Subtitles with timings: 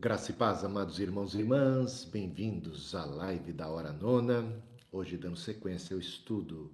[0.00, 4.62] Graça e paz, amados irmãos e irmãs, bem-vindos à live da Hora Nona.
[4.92, 6.72] Hoje, dando sequência ao estudo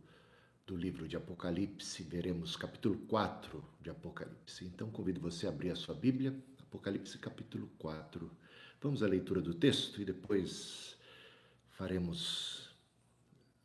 [0.66, 4.66] do livro de Apocalipse, veremos capítulo 4 de Apocalipse.
[4.66, 8.30] Então, convido você a abrir a sua Bíblia, Apocalipse capítulo 4.
[8.82, 10.94] Vamos à leitura do texto e depois
[11.70, 12.68] faremos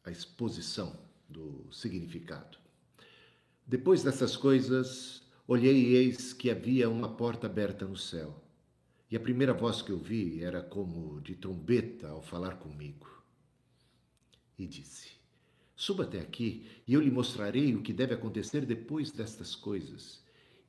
[0.05, 0.97] a exposição
[1.27, 2.57] do significado.
[3.67, 8.41] Depois dessas coisas, olhei e eis que havia uma porta aberta no céu.
[9.11, 13.07] E a primeira voz que eu vi era como de trombeta ao falar comigo.
[14.57, 15.09] E disse:
[15.75, 20.21] Suba até aqui e eu lhe mostrarei o que deve acontecer depois destas coisas.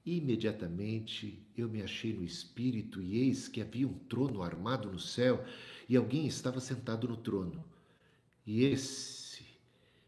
[0.06, 5.44] Imediatamente eu me achei no espírito e eis que havia um trono armado no céu
[5.88, 7.62] e alguém estava sentado no trono.
[8.46, 9.44] E esse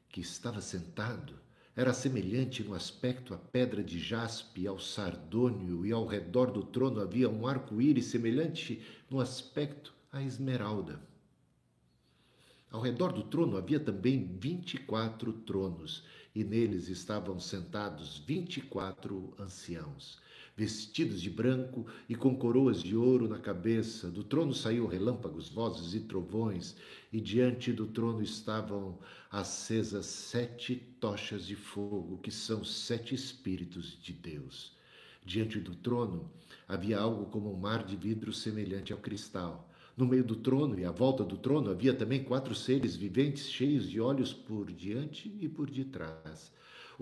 [0.08, 1.38] que estava sentado
[1.74, 7.00] era semelhante no aspecto à pedra de jaspe, ao sardônio, e ao redor do trono
[7.00, 11.00] havia um arco-íris semelhante no aspecto à esmeralda.
[12.70, 18.58] Ao redor do trono havia também vinte e quatro tronos, e neles estavam sentados vinte
[18.58, 20.20] e quatro anciãos
[20.56, 24.10] vestidos de branco e com coroas de ouro na cabeça.
[24.10, 26.76] Do trono saíam relâmpagos, vozes e trovões,
[27.12, 28.98] e diante do trono estavam
[29.30, 34.76] acesas sete tochas de fogo, que são sete espíritos de Deus.
[35.24, 36.30] Diante do trono
[36.66, 39.70] havia algo como um mar de vidro semelhante ao cristal.
[39.96, 43.88] No meio do trono e à volta do trono havia também quatro seres viventes cheios
[43.88, 46.50] de olhos por diante e por detrás.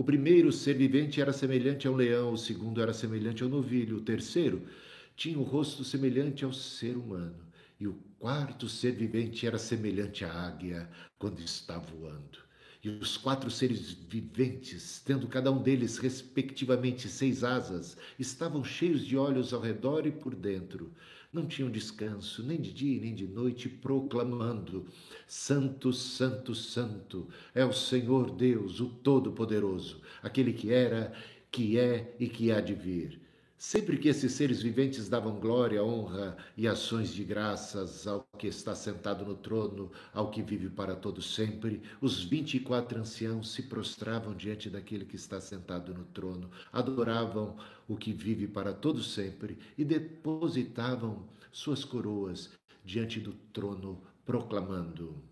[0.01, 4.01] O primeiro ser vivente era semelhante ao leão, o segundo era semelhante ao novilho, o
[4.01, 4.67] terceiro
[5.15, 7.47] tinha o rosto semelhante ao ser humano,
[7.79, 12.39] e o quarto ser vivente era semelhante à águia quando está voando.
[12.83, 19.19] E os quatro seres viventes, tendo cada um deles respectivamente seis asas, estavam cheios de
[19.19, 20.95] olhos ao redor e por dentro
[21.33, 24.87] não tinham descanso, nem de dia nem de noite, proclamando:
[25.27, 31.13] Santo, Santo, Santo é o Senhor Deus, o Todo-Poderoso, aquele que era,
[31.51, 33.20] que é e que há de vir.
[33.63, 38.75] Sempre que esses seres viventes davam glória, honra e ações de graças ao que está
[38.75, 43.65] sentado no trono, ao que vive para todo sempre, os vinte e quatro anciãos se
[43.65, 47.55] prostravam diante daquele que está sentado no trono, adoravam
[47.87, 52.49] o que vive para todo sempre e depositavam suas coroas
[52.83, 55.23] diante do trono, proclamando: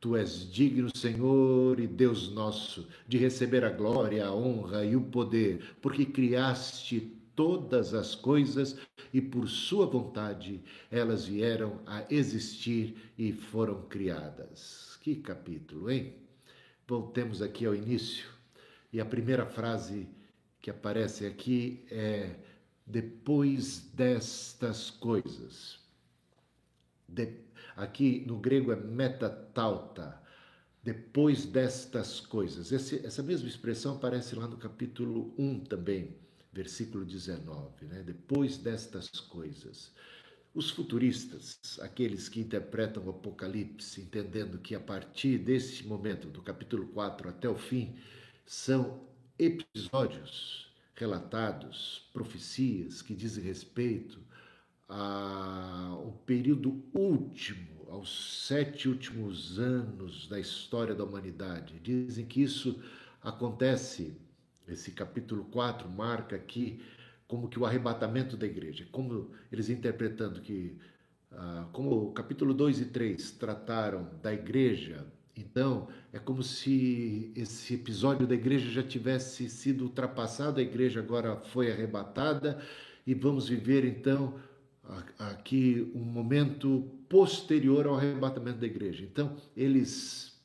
[0.00, 5.02] Tu és digno, Senhor e Deus nosso, de receber a glória, a honra e o
[5.02, 8.76] poder, porque criaste todas as coisas
[9.12, 14.98] e por sua vontade elas vieram a existir e foram criadas.
[15.02, 16.14] Que capítulo, hein?
[16.88, 18.28] Voltemos aqui ao início
[18.92, 20.08] e a primeira frase
[20.60, 22.36] que aparece aqui é
[22.84, 25.78] depois destas coisas.
[27.06, 27.40] De,
[27.76, 30.20] aqui no grego é metatauta,
[30.82, 32.72] depois destas coisas.
[32.72, 36.25] Esse, essa mesma expressão aparece lá no capítulo 1 também
[36.56, 38.02] versículo 19, né?
[38.02, 39.92] depois destas coisas.
[40.54, 46.86] Os futuristas, aqueles que interpretam o Apocalipse, entendendo que a partir desse momento, do capítulo
[46.88, 47.94] 4 até o fim,
[48.46, 49.06] são
[49.38, 54.18] episódios relatados, profecias que dizem respeito
[54.88, 61.78] ao período último, aos sete últimos anos da história da humanidade.
[61.80, 62.82] Dizem que isso
[63.20, 64.16] acontece
[64.68, 66.80] esse capítulo 4 marca aqui
[67.26, 70.76] como que o arrebatamento da igreja, como eles interpretando que,
[71.32, 75.06] ah, como o capítulo 2 e 3 trataram da igreja,
[75.36, 81.36] então é como se esse episódio da igreja já tivesse sido ultrapassado, a igreja agora
[81.36, 82.60] foi arrebatada
[83.06, 84.38] e vamos viver então
[85.18, 89.04] aqui um momento posterior ao arrebatamento da igreja.
[89.04, 90.35] Então, eles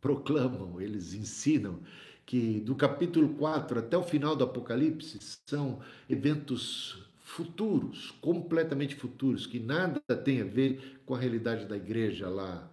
[0.00, 1.80] proclamam, eles ensinam
[2.24, 9.58] que do capítulo 4 até o final do Apocalipse são eventos futuros, completamente futuros, que
[9.58, 12.70] nada tem a ver com a realidade da igreja lá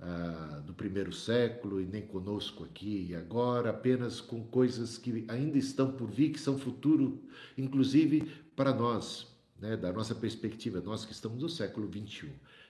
[0.00, 5.58] ah, do primeiro século e nem conosco aqui e agora, apenas com coisas que ainda
[5.58, 7.20] estão por vir, que são futuro,
[7.56, 9.26] inclusive para nós,
[9.60, 12.28] né, da nossa perspectiva, nós que estamos no século 21.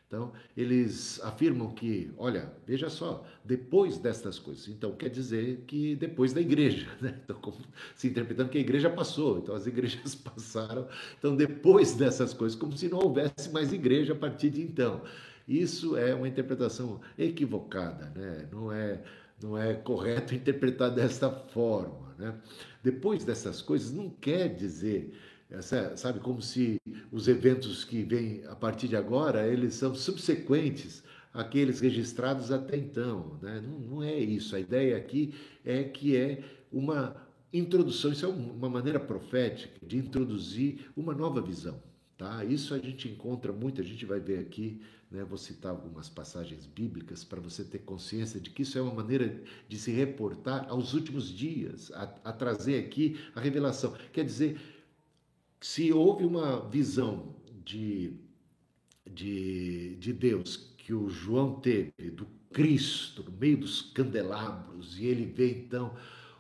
[0.09, 6.33] Então, eles afirmam que, olha, veja só, depois destas coisas, então quer dizer que depois
[6.33, 7.21] da igreja, né?
[7.23, 7.59] Então, como,
[7.95, 10.89] se interpretando que a igreja passou, então as igrejas passaram,
[11.19, 15.03] então depois dessas coisas, como se não houvesse mais igreja a partir de então.
[15.47, 18.49] Isso é uma interpretação equivocada, né?
[18.51, 19.03] Não é,
[19.43, 22.35] não é correto interpretar desta forma, né?
[22.83, 25.13] Depois dessas coisas não quer dizer
[25.50, 26.81] essa, sabe, como se
[27.11, 31.03] os eventos que vêm a partir de agora, eles são subsequentes
[31.33, 33.39] àqueles registrados até então.
[33.41, 33.61] Né?
[33.61, 34.55] Não, não é isso.
[34.55, 35.35] A ideia aqui
[35.65, 37.17] é que é uma
[37.53, 41.83] introdução, isso é uma maneira profética de introduzir uma nova visão.
[42.19, 42.45] Tá?
[42.45, 45.25] Isso a gente encontra muito, a gente vai ver aqui, né?
[45.25, 49.41] vou citar algumas passagens bíblicas para você ter consciência de que isso é uma maneira
[49.69, 53.97] de se reportar aos últimos dias, a, a trazer aqui a revelação.
[54.12, 54.61] Quer dizer,
[55.61, 57.35] se houve uma visão
[57.65, 58.13] de,
[59.11, 65.27] de, de Deus que o João teve, do Cristo, no meio dos candelabros, e ele
[65.27, 65.95] vê então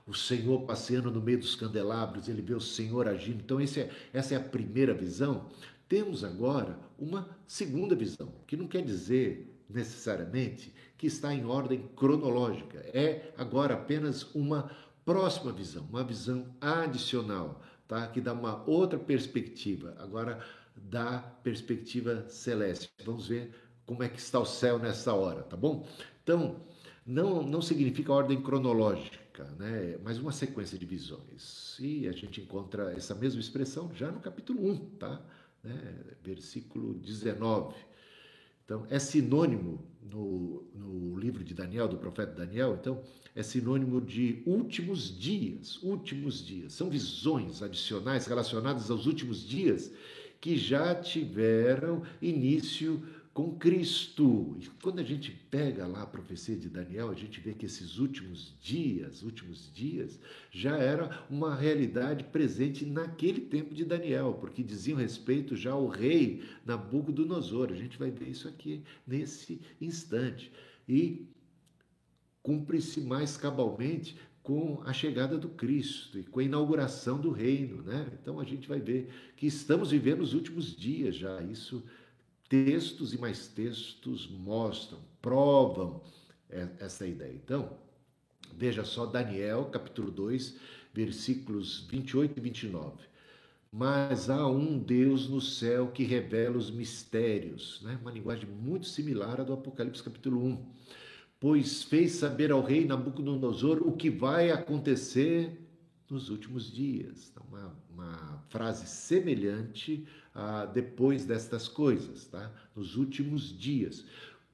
[0.06, 3.42] o Senhor passeando no meio dos candelabros, ele vê o Senhor agindo.
[3.42, 5.50] Então, é, essa é a primeira visão.
[5.86, 12.78] Temos agora uma segunda visão, que não quer dizer necessariamente que está em ordem cronológica.
[12.94, 14.70] É agora apenas uma
[15.04, 18.06] próxima visão, uma visão adicional, tá?
[18.06, 20.38] que dá uma outra perspectiva, agora
[20.76, 22.90] da perspectiva celeste.
[23.04, 23.50] Vamos ver
[23.84, 25.88] como é que está o céu nessa hora, tá bom?
[26.22, 26.60] Então,
[27.04, 29.18] não, não significa ordem cronológica
[29.58, 29.98] né?
[30.02, 31.76] mas uma sequência de visões.
[31.78, 35.20] E a gente encontra essa mesma expressão já no capítulo 1, tá?
[35.62, 35.76] Né?
[36.22, 37.74] versículo 19.
[38.68, 43.02] Então, é sinônimo no, no livro de Daniel, do profeta Daniel, então,
[43.34, 46.74] é sinônimo de últimos dias, últimos dias.
[46.74, 49.90] São visões adicionais relacionadas aos últimos dias
[50.38, 53.02] que já tiveram início
[53.38, 54.56] com Cristo.
[54.60, 57.96] E quando a gente pega lá a profecia de Daniel, a gente vê que esses
[57.96, 60.18] últimos dias, últimos dias,
[60.50, 66.42] já era uma realidade presente naquele tempo de Daniel, porque diziam respeito já ao rei
[66.66, 67.70] Nabucodonosor.
[67.70, 70.50] A gente vai ver isso aqui nesse instante.
[70.88, 71.24] E
[72.42, 78.04] cumpre-se mais cabalmente com a chegada do Cristo e com a inauguração do reino, né?
[78.20, 81.40] Então a gente vai ver que estamos vivendo os últimos dias já.
[81.40, 81.84] Isso
[82.48, 86.02] textos e mais textos mostram, provam
[86.78, 87.34] essa ideia.
[87.34, 87.76] Então,
[88.56, 90.56] veja só Daniel, capítulo 2,
[90.94, 93.08] versículos 28 e 29.
[93.70, 97.98] Mas há um Deus no céu que revela os mistérios, né?
[98.00, 100.66] uma linguagem muito similar à do Apocalipse capítulo 1.
[101.38, 105.68] Pois fez saber ao rei Nabucodonosor o que vai acontecer
[106.10, 107.30] nos últimos dias.
[107.30, 112.52] Então, uma, uma frase semelhante a depois destas coisas, tá?
[112.74, 114.04] nos últimos dias.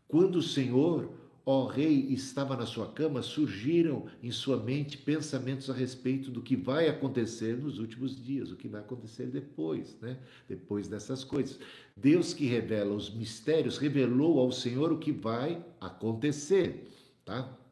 [0.08, 1.12] Quando o Senhor,
[1.44, 6.56] ó Rei, estava na sua cama, surgiram em sua mente pensamentos a respeito do que
[6.56, 10.18] vai acontecer nos últimos dias, o que vai acontecer depois, né?
[10.48, 11.58] depois dessas coisas.
[11.94, 16.88] Deus que revela os mistérios, revelou ao Senhor o que vai acontecer.
[17.26, 17.63] Tá?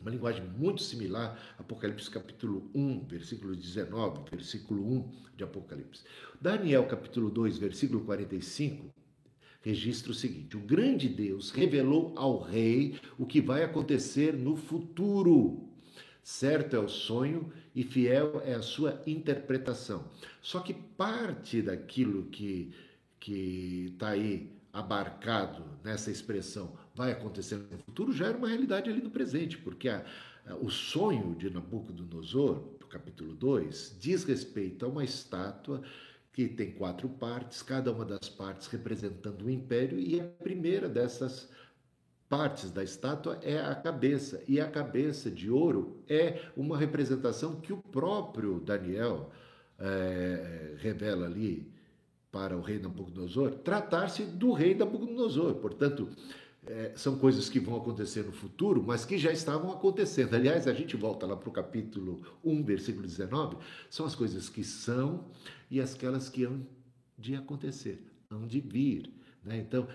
[0.00, 6.02] Uma linguagem muito similar, Apocalipse capítulo 1, versículo 19, versículo 1 de Apocalipse.
[6.40, 8.90] Daniel capítulo 2, versículo 45,
[9.60, 15.68] registra o seguinte: O grande Deus revelou ao rei o que vai acontecer no futuro.
[16.22, 20.10] Certo é o sonho e fiel é a sua interpretação.
[20.40, 22.72] Só que parte daquilo que
[23.20, 29.00] que está aí abarcado nessa expressão vai acontecer no futuro já era uma realidade ali
[29.00, 30.04] no presente, porque a,
[30.46, 35.80] a, o sonho de Nabucodonosor, do capítulo 2, diz respeito a uma estátua
[36.30, 41.48] que tem quatro partes, cada uma das partes representando um império, e a primeira dessas
[42.28, 47.72] partes da estátua é a cabeça, e a cabeça de ouro é uma representação que
[47.72, 49.30] o próprio Daniel
[49.78, 51.66] é, revela ali
[52.30, 55.54] para o rei Nabucodonosor, tratar-se do rei Nabucodonosor.
[55.54, 56.10] Portanto,
[56.66, 60.34] é, são coisas que vão acontecer no futuro, mas que já estavam acontecendo.
[60.34, 63.56] Aliás, a gente volta lá para o capítulo 1, versículo 19,
[63.88, 65.30] são as coisas que são
[65.70, 66.66] e aquelas que hão
[67.18, 69.12] de acontecer, hão de vir.
[69.42, 69.58] Né?
[69.58, 69.88] Então,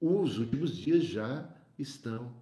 [0.00, 1.48] os últimos dias já
[1.78, 2.32] estão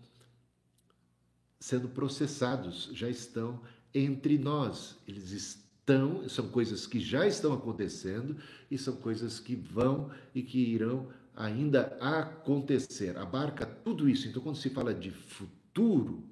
[1.58, 3.60] sendo processados, já estão
[3.92, 8.36] entre nós, eles estão, são coisas que já estão acontecendo
[8.70, 13.16] e são coisas que vão e que irão ainda acontecer.
[13.16, 14.28] Abarca tudo isso.
[14.28, 16.24] Então, quando se fala de futuro,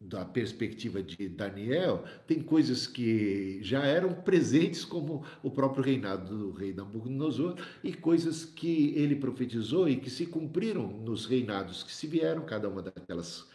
[0.00, 6.52] da perspectiva de Daniel, tem coisas que já eram presentes, como o próprio reinado do
[6.52, 12.06] rei Nabucodonosor, e coisas que ele profetizou e que se cumpriram nos reinados que se
[12.06, 13.48] vieram, cada uma daquelas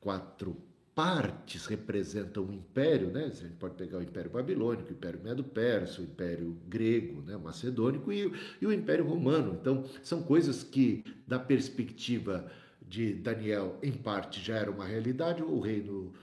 [0.00, 0.56] quatro
[0.96, 3.24] partes representam o império, né?
[3.24, 7.36] A gente pode pegar o Império Babilônico, o Império Medo-Persa, o Império Grego, né?
[7.36, 9.58] Macedônico e, e o Império Romano.
[9.60, 12.50] Então, são coisas que, da perspectiva
[12.80, 16.14] de Daniel, em parte já era uma realidade, o reino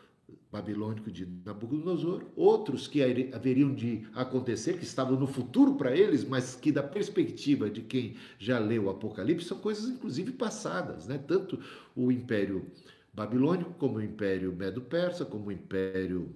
[0.51, 6.55] babilônico de Nabucodonosor, outros que haveriam de acontecer, que estavam no futuro para eles, mas
[6.55, 11.19] que da perspectiva de quem já leu o Apocalipse são coisas inclusive passadas, né?
[11.27, 11.59] Tanto
[11.95, 12.65] o Império
[13.13, 16.33] Babilônico como o Império Medo-Persa, como o Império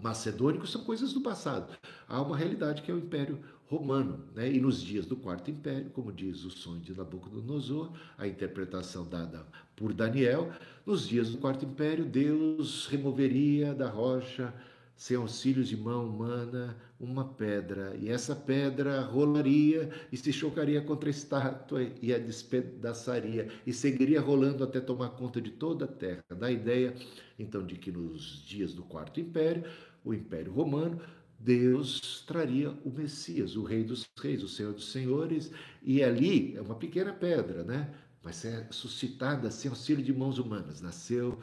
[0.00, 1.76] Macedônico são coisas do passado.
[2.06, 4.52] Há uma realidade que é o Império Romano, né?
[4.52, 9.44] E nos dias do Quarto Império, como diz o sonho de Nabucodonosor, a interpretação dada
[9.74, 10.52] por Daniel,
[10.84, 14.54] nos dias do Quarto Império, Deus removeria da rocha,
[14.94, 21.08] sem auxílios de mão humana, uma pedra, e essa pedra rolaria e se chocaria contra
[21.08, 26.24] a estátua e a despedaçaria, e seguiria rolando até tomar conta de toda a terra.
[26.38, 26.94] Dá a ideia,
[27.38, 29.64] então, de que nos dias do Quarto Império,
[30.04, 31.00] o Império Romano,
[31.38, 35.50] Deus traria o Messias, o Rei dos Reis, o Senhor dos Senhores,
[35.82, 37.92] e ali é uma pequena pedra, né?
[38.26, 41.38] mas é suscitada sem auxílio de mãos humanas, nasceu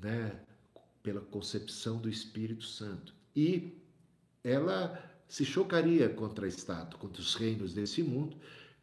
[0.00, 0.38] né,
[1.02, 3.12] pela concepção do Espírito Santo.
[3.34, 3.79] E
[4.42, 8.36] ela se chocaria contra a estátua, contra os reinos desse mundo,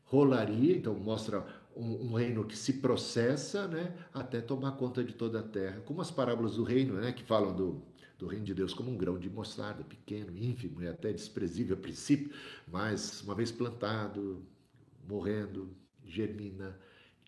[0.05, 1.45] rolaria, então mostra
[1.75, 6.01] um, um, reino que se processa né, até tomar conta de toda a terra, como
[6.01, 7.83] as parábolas do reino, né, que falam do,
[8.17, 11.79] do reino de Deus como um grão de mostarda, pequeno, ínfimo e até desprezível a
[11.79, 12.31] princípio,
[12.67, 14.41] mas uma vez plantado,
[15.07, 15.69] morrendo,
[16.05, 16.79] germina,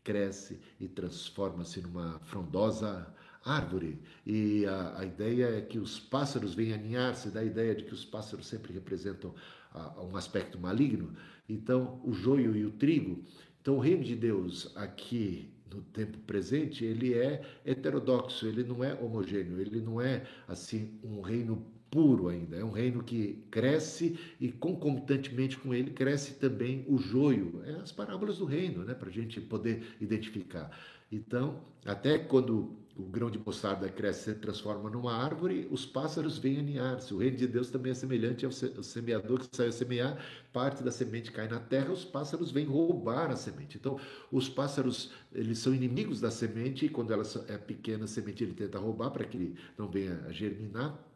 [0.03, 3.99] cresce e transforma-se numa frondosa árvore.
[4.25, 8.05] E a, a, ideia é que os pássaros venham aninhar-se, da ideia de que os
[8.05, 9.33] pássaros sempre representam
[9.73, 11.13] a, um aspecto maligno.
[11.47, 13.23] Então, o joio e o trigo.
[13.61, 18.93] Então, o reino de Deus aqui no tempo presente, ele é heterodoxo, ele não é
[18.95, 22.57] homogêneo, ele não é assim um reino puro ainda.
[22.57, 27.61] É um reino que cresce e concomitantemente com ele cresce também o joio.
[27.65, 30.71] É as parábolas do reino, né, para a gente poder identificar.
[31.11, 36.59] Então, até quando o grão de mostarda cresce se transforma numa árvore, os pássaros vêm
[36.59, 37.13] aninhar-se.
[37.13, 40.17] O reino de Deus também é semelhante ao semeador que saiu a semear,
[40.51, 43.77] parte da semente cai na terra, os pássaros vêm roubar a semente.
[43.77, 43.97] Então,
[44.31, 48.53] os pássaros, eles são inimigos da semente e quando ela é pequena, a semente ele
[48.53, 51.09] tenta roubar para que ele não venha a germinar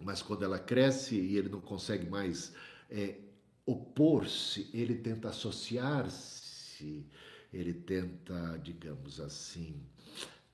[0.00, 2.52] mas quando ela cresce e ele não consegue mais
[2.88, 3.16] é,
[3.66, 7.06] opor-se, ele tenta associar-se,
[7.52, 9.82] ele tenta, digamos assim,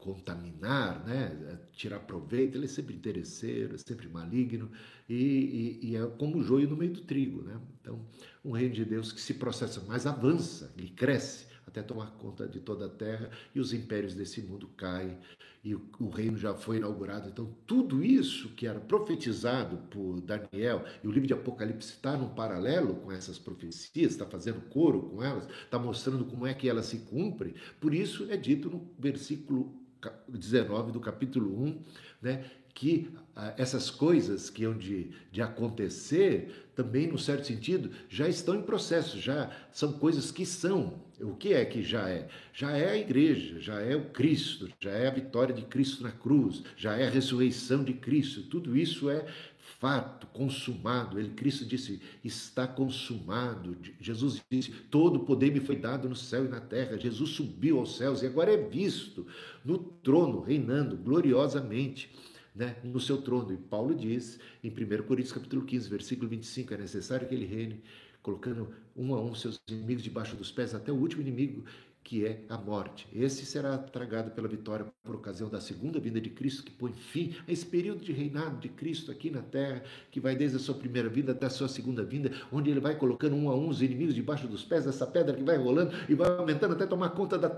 [0.04, 1.58] contaminar, né?
[1.72, 4.70] tirar proveito, ele é sempre interesseiro, é sempre maligno
[5.08, 7.42] e, e, e, é como o joio no meio do trigo.
[7.42, 7.58] Né?
[7.80, 7.98] Então,
[8.44, 12.60] um reino de Deus que se processa, mas avança, ele cresce até tomar conta de
[12.60, 15.18] toda a terra e os impérios desse mundo caem
[15.64, 17.30] e o, o, reino já foi inaugurado.
[17.30, 22.28] Então, tudo isso que era profetizado por Daniel, e o livro de Apocalipse está num
[22.28, 26.84] paralelo com essas profecias, está fazendo coro com elas, está mostrando como é que elas
[26.84, 27.54] se cumprem.
[27.80, 29.83] Por isso é dito no versículo
[30.28, 31.80] 19 do capítulo 1,
[32.22, 32.44] né,
[32.74, 38.56] que ah, essas coisas que hão de, de acontecer, também, no certo sentido, já estão
[38.56, 41.02] em processo, já são coisas que são.
[41.20, 42.26] O que é que já é?
[42.52, 46.10] Já é a igreja, já é o Cristo, já é a vitória de Cristo na
[46.10, 48.42] cruz, já é a ressurreição de Cristo.
[48.42, 49.24] Tudo isso é
[49.64, 51.18] fato consumado.
[51.18, 53.76] Ele Cristo disse: "Está consumado".
[53.98, 56.98] Jesus disse: "Todo o poder me foi dado no céu e na terra".
[56.98, 59.26] Jesus subiu aos céus e agora é visto
[59.64, 62.10] no trono, reinando gloriosamente
[62.54, 63.52] né, no seu trono.
[63.52, 67.82] E Paulo diz em 1 Coríntios capítulo 15, versículo 25, é necessário que ele reine,
[68.22, 71.64] colocando um a um seus inimigos debaixo dos pés, até o último inimigo,
[72.04, 73.08] que é a morte.
[73.14, 77.34] Esse será tragado pela vitória por ocasião da segunda vinda de Cristo, que põe fim
[77.48, 80.74] a esse período de reinado de Cristo aqui na terra, que vai desde a sua
[80.74, 83.80] primeira vinda até a sua segunda vinda, onde ele vai colocando um a um os
[83.80, 87.38] inimigos debaixo dos pés dessa pedra que vai rolando e vai aumentando até tomar conta
[87.38, 87.48] da,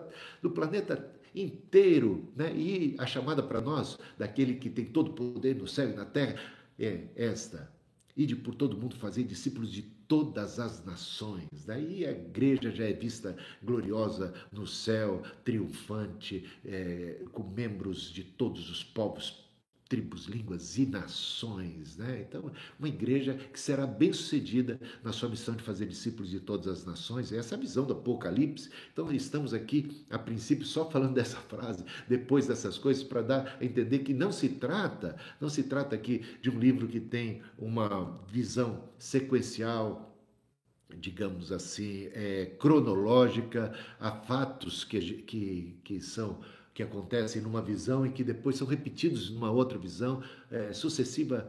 [0.41, 2.33] do planeta inteiro.
[2.37, 2.55] Né?
[2.57, 6.05] E a chamada para nós, daquele que tem todo o poder no céu e na
[6.05, 6.41] terra,
[6.79, 7.69] é esta:
[8.17, 11.65] ide por todo mundo fazer discípulos de todas as nações.
[11.67, 18.71] Daí a igreja já é vista gloriosa no céu, triunfante, é, com membros de todos
[18.71, 19.46] os povos
[19.89, 22.25] tribos, línguas e nações, né?
[22.29, 26.85] Então, uma igreja que será bem-sucedida na sua missão de fazer discípulos de todas as
[26.85, 27.33] nações.
[27.33, 28.69] Essa é a visão do Apocalipse.
[28.93, 33.65] Então, estamos aqui a princípio só falando dessa frase, depois dessas coisas para dar a
[33.65, 38.21] entender que não se trata, não se trata aqui de um livro que tem uma
[38.27, 40.17] visão sequencial,
[40.99, 46.41] digamos assim, é, cronológica a fatos que, que, que são
[46.77, 51.49] que acontecem numa visão e que depois são repetidos numa outra visão é, sucessiva,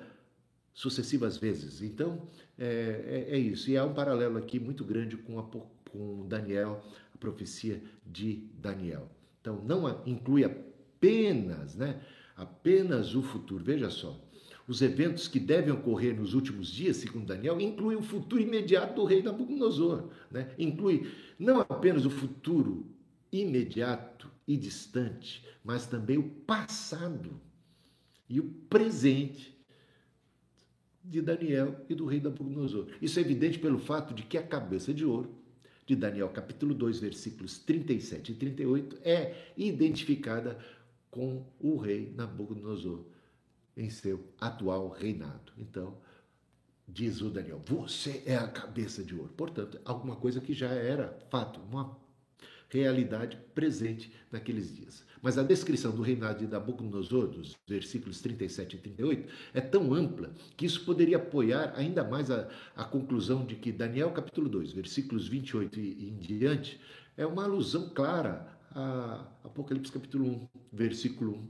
[0.74, 1.81] sucessivas vezes.
[1.81, 2.22] Então,
[2.57, 3.69] é, é, é, isso.
[3.69, 5.43] E há um paralelo aqui muito grande com, a,
[5.91, 6.81] com Daniel,
[7.13, 9.12] a profecia de Daniel.
[9.41, 12.00] Então, não inclui apenas né,
[12.34, 13.62] apenas o futuro.
[13.62, 14.17] Veja só,
[14.65, 19.03] os eventos que devem ocorrer nos últimos dias, segundo Daniel, incluem o futuro imediato do
[19.03, 20.05] rei Nabucodonosor.
[20.31, 20.51] Né?
[20.57, 22.86] Inclui não apenas o futuro
[23.29, 27.39] imediato e distante, mas também o passado
[28.30, 29.58] e o presente
[31.04, 32.88] de Daniel e do rei Nabucodonosor.
[33.01, 35.36] Isso é evidente pelo fato de que a cabeça de ouro
[35.86, 40.58] de Daniel, capítulo 2, versículos 37 e 38, é identificada
[41.10, 43.06] com o rei Nabucodonosor
[43.75, 45.54] em seu atual reinado.
[45.58, 45.98] Então,
[46.88, 49.32] diz o Daniel, você é a cabeça de ouro.
[49.36, 51.98] Portanto, alguma coisa que já era fato, uma
[52.69, 55.05] realidade presente naqueles dias.
[55.21, 60.31] Mas a descrição do reinado de Nabucodonosor, dos versículos 37 e 38, é tão ampla
[60.55, 65.27] que isso poderia apoiar ainda mais a, a conclusão de que Daniel capítulo 2, versículos
[65.27, 66.79] 28 e, em diante,
[67.15, 71.50] é uma alusão clara a Apocalipse capítulo 1, versículo 1,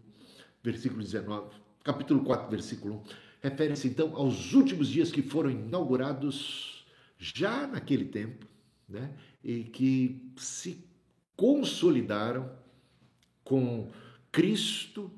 [0.64, 3.04] versículo 19, capítulo 4, versículo 1.
[3.42, 6.86] Refere-se então aos últimos dias que foram inaugurados
[7.18, 8.48] já naquele tempo,
[8.88, 9.12] né?
[9.44, 10.86] E que se
[11.38, 12.52] consolidaram
[13.44, 13.90] com
[14.32, 15.10] Cristo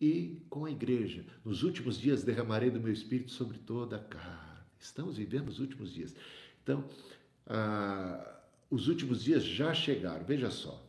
[0.00, 1.24] e com a igreja.
[1.44, 4.60] Nos últimos dias derramarei do meu espírito sobre toda a carne.
[4.78, 6.14] Estamos vivendo os últimos dias.
[6.62, 6.84] Então,
[7.46, 10.24] ah, os últimos dias já chegaram.
[10.24, 10.86] Veja só.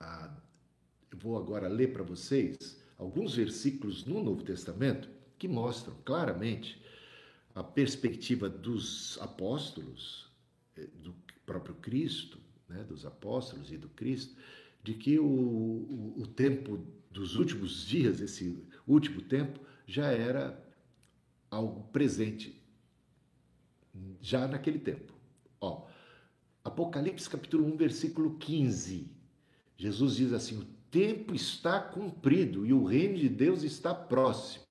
[0.00, 0.34] Ah,
[1.10, 5.08] eu vou agora ler para vocês alguns versículos no Novo Testamento
[5.38, 6.80] que mostram claramente
[7.54, 10.30] a perspectiva dos apóstolos,
[10.76, 12.39] eh, do próprio Cristo,
[12.70, 14.34] né, dos apóstolos e do Cristo,
[14.82, 20.58] de que o, o, o tempo dos últimos dias, esse último tempo, já era
[21.50, 22.58] algo presente
[24.20, 25.12] já naquele tempo.
[25.60, 25.86] Ó,
[26.62, 29.10] Apocalipse capítulo 1, versículo 15.
[29.76, 34.64] Jesus diz assim: "O tempo está cumprido e o reino de Deus está próximo".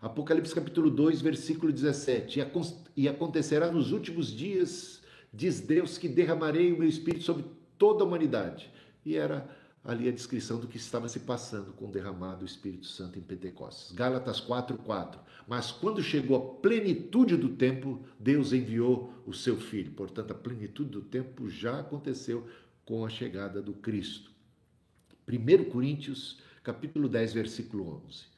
[0.00, 2.40] Apocalipse capítulo 2, versículo 17.
[2.96, 5.02] E acontecerá nos últimos dias,
[5.34, 7.44] diz Deus, que derramarei o meu espírito sobre
[7.76, 8.70] toda a humanidade.
[9.04, 9.48] E era
[9.84, 13.22] ali a descrição do que estava se passando com o derramado do Espírito Santo em
[13.22, 13.92] Pentecostes.
[13.92, 15.18] Gálatas 4:4.
[15.46, 19.92] Mas quando chegou a plenitude do tempo, Deus enviou o seu filho.
[19.92, 22.46] Portanto, a plenitude do tempo já aconteceu
[22.86, 24.30] com a chegada do Cristo.
[25.28, 28.34] 1 Coríntios, capítulo 10, versículo 11.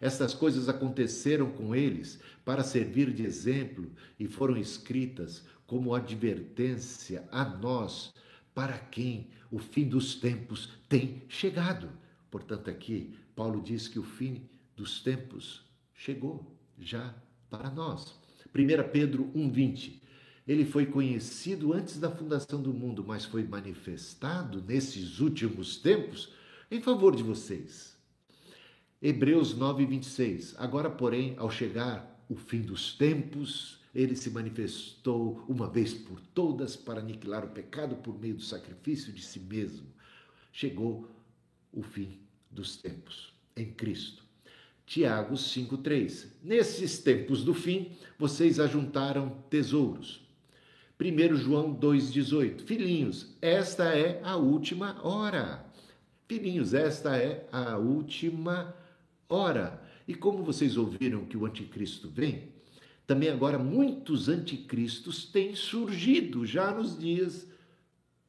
[0.00, 7.44] Estas coisas aconteceram com eles para servir de exemplo e foram escritas como advertência a
[7.44, 8.12] nós
[8.54, 11.90] para quem o fim dos tempos tem chegado.
[12.30, 17.14] Portanto, aqui Paulo diz que o fim dos tempos chegou já
[17.48, 18.14] para nós.
[18.54, 20.00] 1 Pedro 1,20.
[20.46, 26.32] Ele foi conhecido antes da fundação do mundo, mas foi manifestado nesses últimos tempos
[26.70, 27.96] em favor de vocês.
[29.00, 30.54] Hebreus 9,26.
[30.58, 36.74] Agora, porém, ao chegar o fim dos tempos, ele se manifestou uma vez por todas
[36.74, 39.86] para aniquilar o pecado por meio do sacrifício de si mesmo.
[40.52, 41.08] Chegou
[41.72, 42.18] o fim
[42.50, 44.24] dos tempos em Cristo.
[44.86, 50.22] Tiago 5,3 Nesses tempos do fim, vocês ajuntaram tesouros.
[51.00, 55.64] 1 João 2,18 Filhinhos, esta é a última hora.
[56.28, 58.74] Filhinhos, esta é a última
[59.28, 59.82] hora.
[60.06, 62.53] E como vocês ouviram que o anticristo vem,
[63.06, 67.46] também agora muitos anticristos têm surgido já nos dias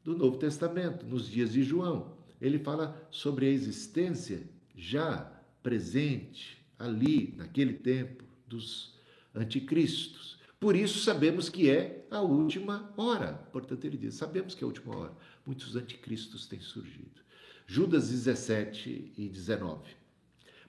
[0.03, 2.15] do Novo Testamento, nos dias de João.
[2.41, 4.43] Ele fala sobre a existência
[4.75, 5.31] já
[5.63, 8.93] presente ali, naquele tempo, dos
[9.33, 10.37] anticristos.
[10.59, 13.33] Por isso sabemos que é a última hora.
[13.51, 15.13] Portanto, ele diz: sabemos que é a última hora.
[15.45, 17.23] Muitos anticristos têm surgido.
[17.65, 20.04] Judas 17 e 19.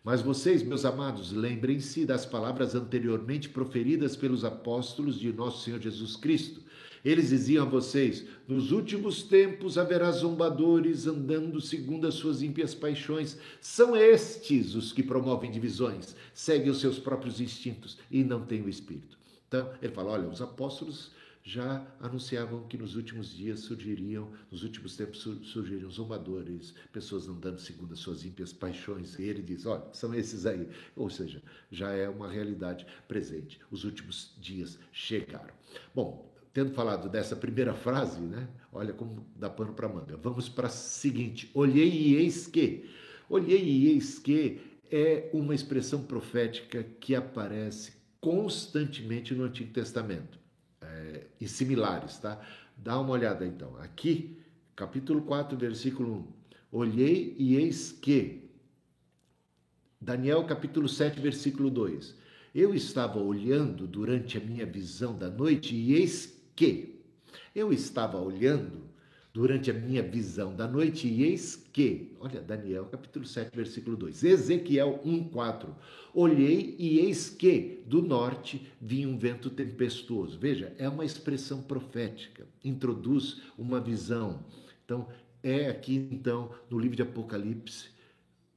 [0.07, 6.15] Mas vocês, meus amados, lembrem-se das palavras anteriormente proferidas pelos apóstolos de nosso Senhor Jesus
[6.15, 6.61] Cristo.
[7.05, 13.37] Eles diziam a vocês: Nos últimos tempos haverá zombadores andando segundo as suas ímpias paixões.
[13.61, 18.69] São estes os que promovem divisões, seguem os seus próprios instintos e não têm o
[18.69, 19.19] espírito.
[19.49, 21.11] Então, ele fala: olha, os apóstolos
[21.47, 27.93] já anunciavam que nos últimos dias surgiriam, nos últimos tempos surgiriam zombadores, pessoas andando segundo
[27.93, 29.17] as suas ímpias paixões.
[29.17, 30.69] E ele diz: olha, são esses aí.
[30.97, 33.61] Ou seja, já é uma realidade presente.
[33.71, 35.55] Os últimos dias chegaram.
[35.95, 38.49] Bom, tendo falado dessa primeira frase, né?
[38.73, 40.17] Olha como dá pano para manga.
[40.17, 42.91] Vamos para a seguinte: olhei e eis que.
[43.29, 50.45] Olhei e eis que é uma expressão profética que aparece constantemente no Antigo Testamento
[51.07, 52.41] é, e similares, tá?
[52.77, 53.77] Dá uma olhada então.
[53.79, 54.39] Aqui,
[54.75, 56.13] capítulo 4, versículo
[56.73, 56.79] 1.
[56.79, 58.45] Olhei e eis que.
[60.01, 62.15] Daniel capítulo 7, versículo 2.
[62.55, 67.01] Eu estava olhando durante a minha visão da noite e eis que
[67.55, 68.86] eu estava olhando
[69.37, 74.25] durante a minha visão da noite, e eis que, olha, Daniel capítulo 7, versículo 2,
[74.25, 75.77] Ezequiel 1, 4,
[76.15, 80.39] olhei e eis que do norte vinha um vento tempestuoso.
[80.39, 84.43] Veja, é uma expressão profética, introduz uma visão.
[84.87, 85.07] Então,
[85.43, 87.91] é aqui então no livro de Apocalipse,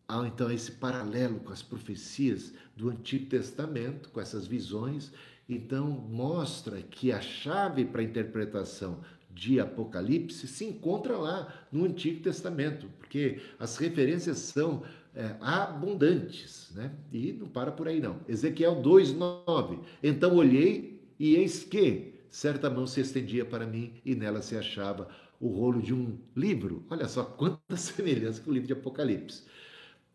[0.08, 5.12] há então esse paralelo com as profecias do Antigo Testamento, com essas visões,
[5.50, 9.02] então mostra que a chave para a interpretação
[9.40, 14.84] de Apocalipse se encontra lá no Antigo Testamento, porque as referências são
[15.16, 16.92] é, abundantes, né?
[17.12, 18.20] E não para por aí não.
[18.28, 19.80] Ezequiel 2:9.
[20.04, 25.08] Então olhei e eis que certa mão se estendia para mim e nela se achava
[25.40, 26.84] o rolo de um livro.
[26.90, 29.44] Olha só quanta semelhança com o livro de Apocalipse.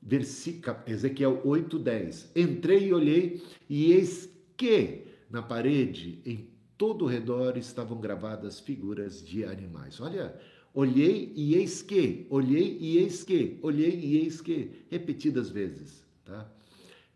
[0.02, 2.26] Versículo, Ezequiel 8:10.
[2.36, 9.24] Entrei e olhei e eis que na parede em todo o redor estavam gravadas figuras
[9.24, 10.00] de animais.
[10.00, 10.34] Olha,
[10.72, 16.50] olhei e eis que, olhei e eis que, olhei e eis que, repetidas vezes, tá?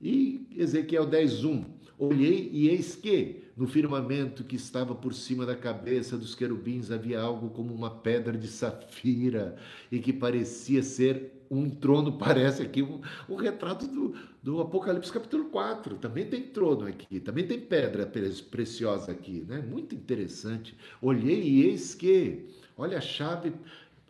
[0.00, 1.64] E Ezequiel 10:1,
[1.98, 7.20] olhei e eis que no firmamento que estava por cima da cabeça dos querubins havia
[7.20, 9.56] algo como uma pedra de safira
[9.90, 15.46] e que parecia ser um trono, parece aqui um, um retrato do, do Apocalipse capítulo
[15.46, 15.96] 4.
[15.96, 18.06] Também tem trono aqui, também tem pedra
[18.50, 19.60] preciosa aqui, né?
[19.60, 20.76] Muito interessante.
[21.00, 23.52] Olhei e eis que, olha a chave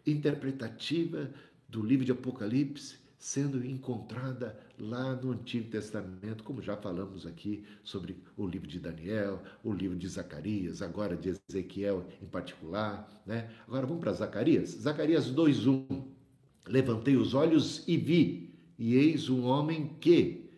[0.07, 1.31] interpretativa
[1.69, 8.17] do livro de Apocalipse sendo encontrada lá no Antigo Testamento, como já falamos aqui sobre
[8.37, 13.51] o livro de Daniel, o livro de Zacarias, agora de Ezequiel em particular, né?
[13.67, 14.71] Agora vamos para Zacarias.
[14.71, 16.18] Zacarias 2:1.
[16.69, 20.51] Levantei os olhos e vi, e eis um homem que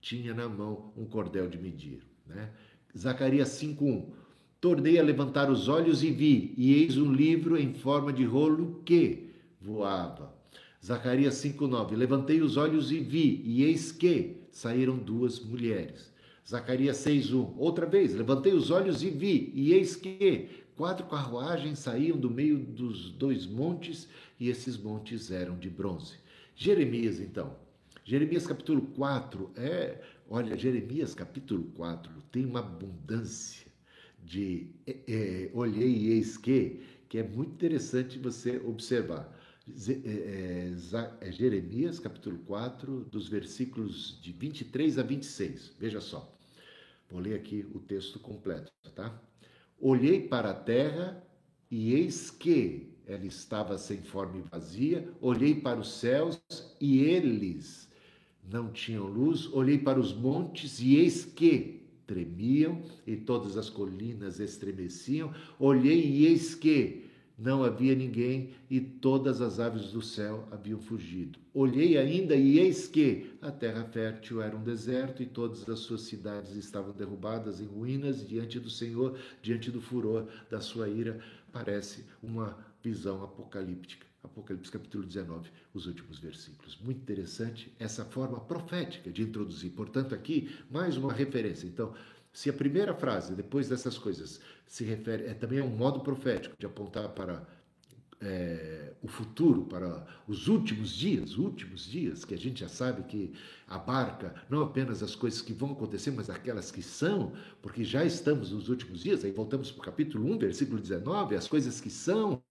[0.00, 2.50] tinha na mão um cordel de medir, né?
[2.96, 4.12] Zacarias 5:1.
[4.60, 8.82] Tornei a levantar os olhos e vi, e eis um livro em forma de rolo
[8.84, 10.34] que voava.
[10.84, 11.94] Zacarias 5:9.
[11.94, 16.12] Levantei os olhos e vi, e eis que saíram duas mulheres.
[16.48, 17.54] Zacarias 6:1.
[17.56, 22.58] Outra vez, levantei os olhos e vi, e eis que quatro carruagens saíam do meio
[22.58, 24.08] dos dois montes,
[24.38, 26.14] e esses montes eram de bronze.
[26.54, 27.56] Jeremias, então.
[28.04, 33.70] Jeremias capítulo 4 é, olha, Jeremias capítulo 4 tem uma abundância
[34.24, 39.38] de é, é, olhei e eis que, que é muito interessante você observar.
[39.68, 45.76] É, é, é Jeremias, capítulo 4, dos versículos de 23 a 26.
[45.78, 46.36] Veja só.
[47.08, 49.20] Vou ler aqui o texto completo, tá?
[49.84, 51.20] Olhei para a terra
[51.68, 55.12] e eis que ela estava sem forma e vazia.
[55.20, 56.40] Olhei para os céus
[56.80, 57.90] e eles
[58.48, 59.52] não tinham luz.
[59.52, 65.34] Olhei para os montes e eis que tremiam e todas as colinas estremeciam.
[65.58, 67.01] Olhei e eis que
[67.42, 71.40] não havia ninguém e todas as aves do céu haviam fugido.
[71.52, 76.02] Olhei ainda e eis que a terra fértil era um deserto e todas as suas
[76.02, 81.20] cidades estavam derrubadas em ruínas diante do Senhor, diante do furor da sua ira.
[81.50, 84.06] Parece uma visão apocalíptica.
[84.22, 86.78] Apocalipse capítulo 19, os últimos versículos.
[86.80, 89.72] Muito interessante essa forma profética de introduzir.
[89.72, 91.66] Portanto, aqui mais uma referência.
[91.66, 91.92] Então,
[92.32, 96.64] se a primeira frase, depois dessas coisas, se refere, é também um modo profético de
[96.64, 97.46] apontar para
[98.22, 103.34] é, o futuro, para os últimos dias, últimos dias, que a gente já sabe que
[103.66, 108.52] abarca não apenas as coisas que vão acontecer, mas aquelas que são, porque já estamos
[108.52, 112.42] nos últimos dias, aí voltamos para o capítulo 1, versículo 19, as coisas que são,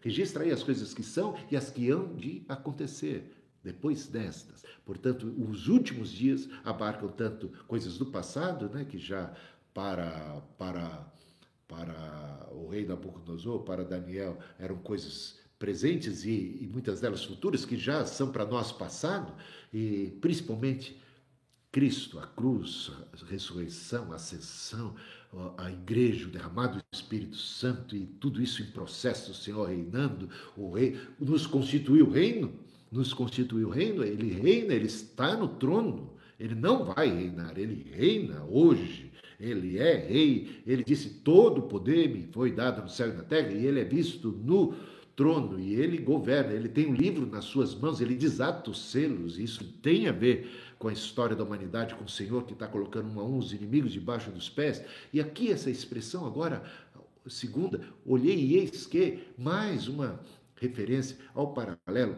[0.00, 3.35] registra aí as coisas que são e as que hão de acontecer
[3.66, 4.62] depois destas.
[4.84, 9.34] Portanto, os últimos dias abarcam tanto coisas do passado, né, que já
[9.74, 11.12] para para
[11.66, 17.76] para o rei Nabucodonosor, para Daniel, eram coisas presentes e, e muitas delas futuras que
[17.76, 19.34] já são para nós passado
[19.74, 20.96] e principalmente
[21.72, 24.94] Cristo, a cruz, a ressurreição, a ascensão,
[25.58, 30.30] a igreja, o derramado do Espírito Santo e tudo isso em processo, o Senhor reinando,
[30.56, 32.64] o rei nos constituiu reino
[32.96, 38.44] nos constituiu reino, ele reina, ele está no trono, ele não vai reinar, ele reina
[38.48, 43.12] hoje, ele é rei, ele disse: todo o poder me foi dado no céu e
[43.12, 44.74] na terra, e ele é visto no
[45.14, 49.38] trono, e ele governa, ele tem um livro nas suas mãos, ele desata os selos,
[49.38, 52.66] e isso tem a ver com a história da humanidade, com o Senhor que está
[52.66, 54.82] colocando um a um os inimigos debaixo dos pés.
[55.12, 56.62] E aqui essa expressão agora,
[57.26, 60.20] segunda, olhei e eis que, mais uma
[60.60, 62.16] referência ao paralelo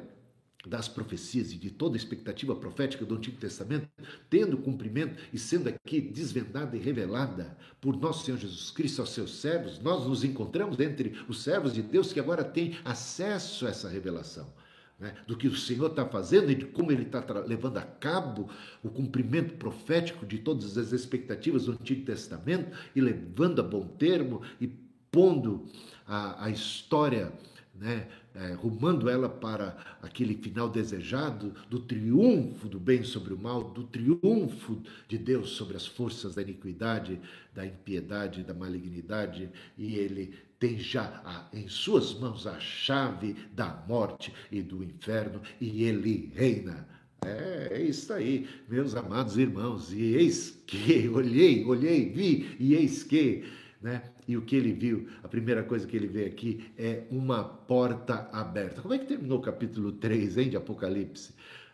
[0.67, 3.89] das profecias e de toda a expectativa profética do Antigo Testamento,
[4.29, 9.41] tendo cumprimento e sendo aqui desvendada e revelada por nosso Senhor Jesus Cristo aos seus
[9.41, 13.89] servos, nós nos encontramos entre os servos de Deus que agora têm acesso a essa
[13.89, 14.53] revelação.
[14.99, 18.51] Né, do que o Senhor está fazendo e de como Ele está levando a cabo
[18.83, 24.43] o cumprimento profético de todas as expectativas do Antigo Testamento e levando a bom termo
[24.61, 24.67] e
[25.09, 25.67] pondo
[26.05, 27.33] a, a história
[27.77, 33.65] né, é, rumando ela para aquele final desejado do triunfo do bem sobre o mal,
[33.65, 37.21] do triunfo de Deus sobre as forças da iniquidade,
[37.53, 43.85] da impiedade, da malignidade, e ele tem já a, em suas mãos a chave da
[43.89, 46.87] morte e do inferno, e ele reina.
[47.25, 53.03] É, é isso aí, meus amados irmãos, e eis que, olhei, olhei, vi, e eis
[53.03, 53.45] que
[53.81, 54.03] né?
[54.29, 58.29] E o que ele viu, a primeira coisa que ele vê aqui é uma porta
[58.31, 58.83] aberta.
[58.83, 61.33] Como é que terminou o capítulo 3 hein, de Apocalipse?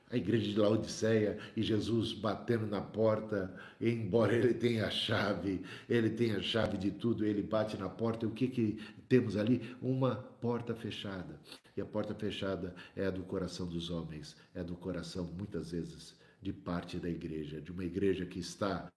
[0.08, 6.10] A igreja de Laodiceia e Jesus batendo na porta, embora ele tenha a chave, ele
[6.10, 8.24] tem a chave de tudo, ele bate na porta.
[8.24, 9.60] E o que, que temos ali?
[9.82, 11.40] Uma porta fechada.
[11.76, 16.14] E a porta fechada é a do coração dos homens, é do coração, muitas vezes,
[16.40, 18.92] de parte da igreja, de uma igreja que está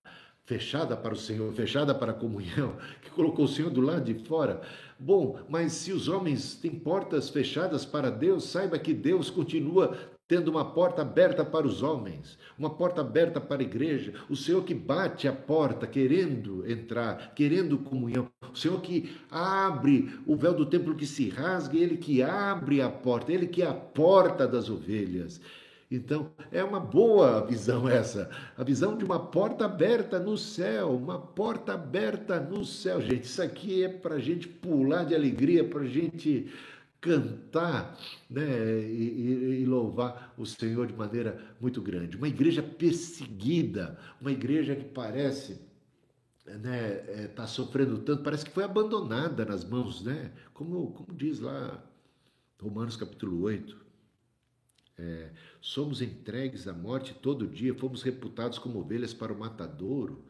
[0.47, 4.25] fechada para o Senhor, fechada para a comunhão, que colocou o Senhor do lado de
[4.25, 4.61] fora.
[4.97, 10.49] Bom, mas se os homens têm portas fechadas para Deus, saiba que Deus continua tendo
[10.49, 14.73] uma porta aberta para os homens, uma porta aberta para a igreja, o Senhor que
[14.73, 20.95] bate a porta querendo entrar, querendo comunhão, o Senhor que abre o véu do templo
[20.95, 25.41] que se rasga, ele que abre a porta, ele que é a porta das ovelhas.
[25.89, 31.17] Então, é uma boa visão essa, a visão de uma porta aberta no céu, uma
[31.17, 33.01] porta aberta no céu.
[33.01, 36.51] Gente, isso aqui é para a gente pular de alegria, para a gente
[36.99, 37.97] cantar
[38.29, 42.17] né, e, e, louvar o Senhor de maneira muito grande.
[42.17, 45.61] Uma igreja perseguida, uma igreja que parece
[46.45, 50.31] né, é, tá sofrendo tanto, parece que foi abandonada nas mãos, né?
[50.53, 51.81] Como, como diz lá
[52.59, 53.86] Romanos capítulo 8.
[54.99, 55.29] É,
[55.61, 60.23] somos entregues à morte todo dia, fomos reputados como ovelhas para o matadouro.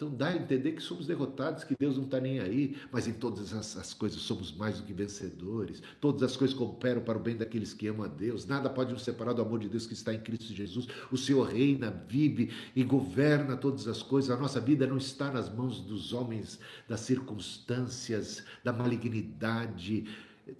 [0.00, 3.12] Então dá a entender que somos derrotados, que Deus não está nem aí, mas em
[3.12, 5.82] todas as, coisas somos mais do que vencedores.
[6.00, 8.46] Todas as coisas cooperam para o bem daqueles que amam a Deus.
[8.46, 10.88] Nada pode nos separar do amor de Deus que está em Cristo Jesus.
[11.12, 14.30] O Senhor reina, vive e governa todas as coisas.
[14.30, 20.06] A nossa vida não está nas mãos dos homens, das circunstâncias, da malignidade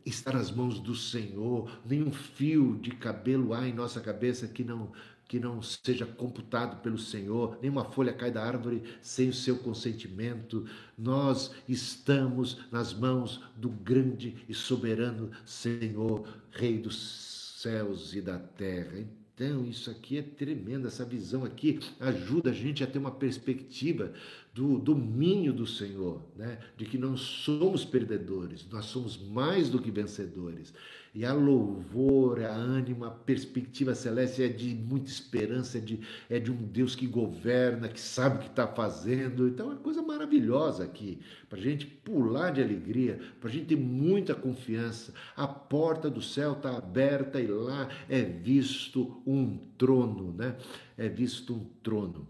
[0.04, 1.70] está nas mãos do Senhor.
[1.84, 4.92] Nenhum fio de cabelo há em nossa cabeça que não
[5.30, 10.66] que não seja computado pelo Senhor, nenhuma folha cai da árvore sem o seu consentimento.
[10.98, 19.06] Nós estamos nas mãos do grande e soberano Senhor, Rei dos céus e da terra.
[19.32, 24.12] Então, isso aqui é tremendo, essa visão aqui ajuda a gente a ter uma perspectiva
[24.60, 26.58] do domínio do Senhor, né?
[26.76, 30.74] de que não somos perdedores, nós somos mais do que vencedores.
[31.14, 36.38] E a louvor, a ânima, a perspectiva celeste é de muita esperança, é de, é
[36.38, 39.48] de um Deus que governa, que sabe o que está fazendo.
[39.48, 41.18] Então é uma coisa maravilhosa aqui,
[41.48, 45.14] para a gente pular de alegria, para a gente ter muita confiança.
[45.34, 50.54] A porta do céu está aberta e lá é visto um trono, né?
[50.98, 52.28] É visto um trono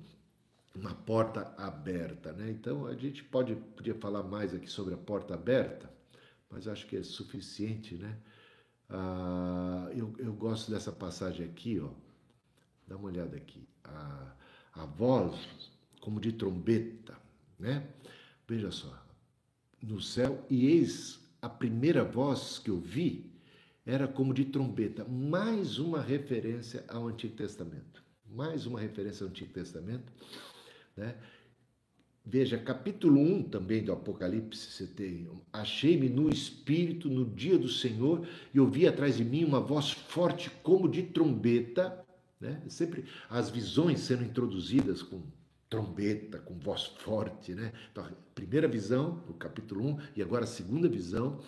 [0.74, 2.50] uma porta aberta, né?
[2.50, 5.90] Então a gente pode podia falar mais aqui sobre a porta aberta,
[6.48, 8.16] mas acho que é suficiente, né?
[8.88, 11.90] Ah, eu, eu gosto dessa passagem aqui, ó.
[12.86, 13.68] Dá uma olhada aqui.
[13.84, 14.32] A,
[14.74, 15.36] a voz
[16.00, 17.16] como de trombeta,
[17.58, 17.88] né?
[18.48, 19.06] Veja só.
[19.80, 23.30] No céu, e eis a primeira voz que eu vi
[23.86, 25.04] era como de trombeta.
[25.04, 28.02] Mais uma referência ao Antigo Testamento.
[28.26, 30.12] Mais uma referência ao Antigo Testamento.
[30.96, 31.14] Né?
[32.24, 35.28] Veja, capítulo 1 também do Apocalipse, você tem.
[35.52, 40.50] Achei-me no Espírito no dia do Senhor e ouvi atrás de mim uma voz forte
[40.62, 42.04] como de trombeta.
[42.38, 42.62] Né?
[42.68, 45.22] Sempre as visões sendo introduzidas com
[45.68, 47.54] trombeta, com voz forte.
[47.54, 47.72] Né?
[47.90, 51.40] Então, primeira visão, no capítulo 1, e agora a segunda visão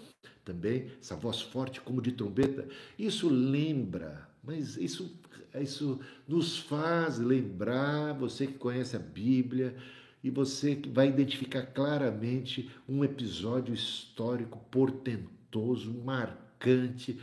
[0.44, 2.66] também, essa voz forte como de trombeta.
[2.98, 5.18] Isso lembra, mas isso,
[5.55, 9.76] isso nos faz lembrar, você que conhece a Bíblia,
[10.22, 17.20] e você vai identificar claramente um episódio histórico portentoso, marcante,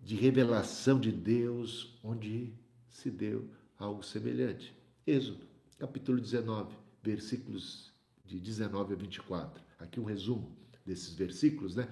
[0.00, 2.52] de revelação de Deus, onde
[2.88, 4.74] se deu algo semelhante.
[5.06, 5.46] Êxodo,
[5.78, 7.92] capítulo 19, versículos
[8.24, 9.62] de 19 a 24.
[9.78, 11.88] Aqui um resumo desses versículos, né?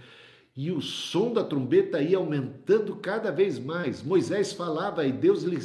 [0.56, 4.02] E o som da trombeta ia aumentando cada vez mais.
[4.02, 5.58] Moisés falava e Deus lhe,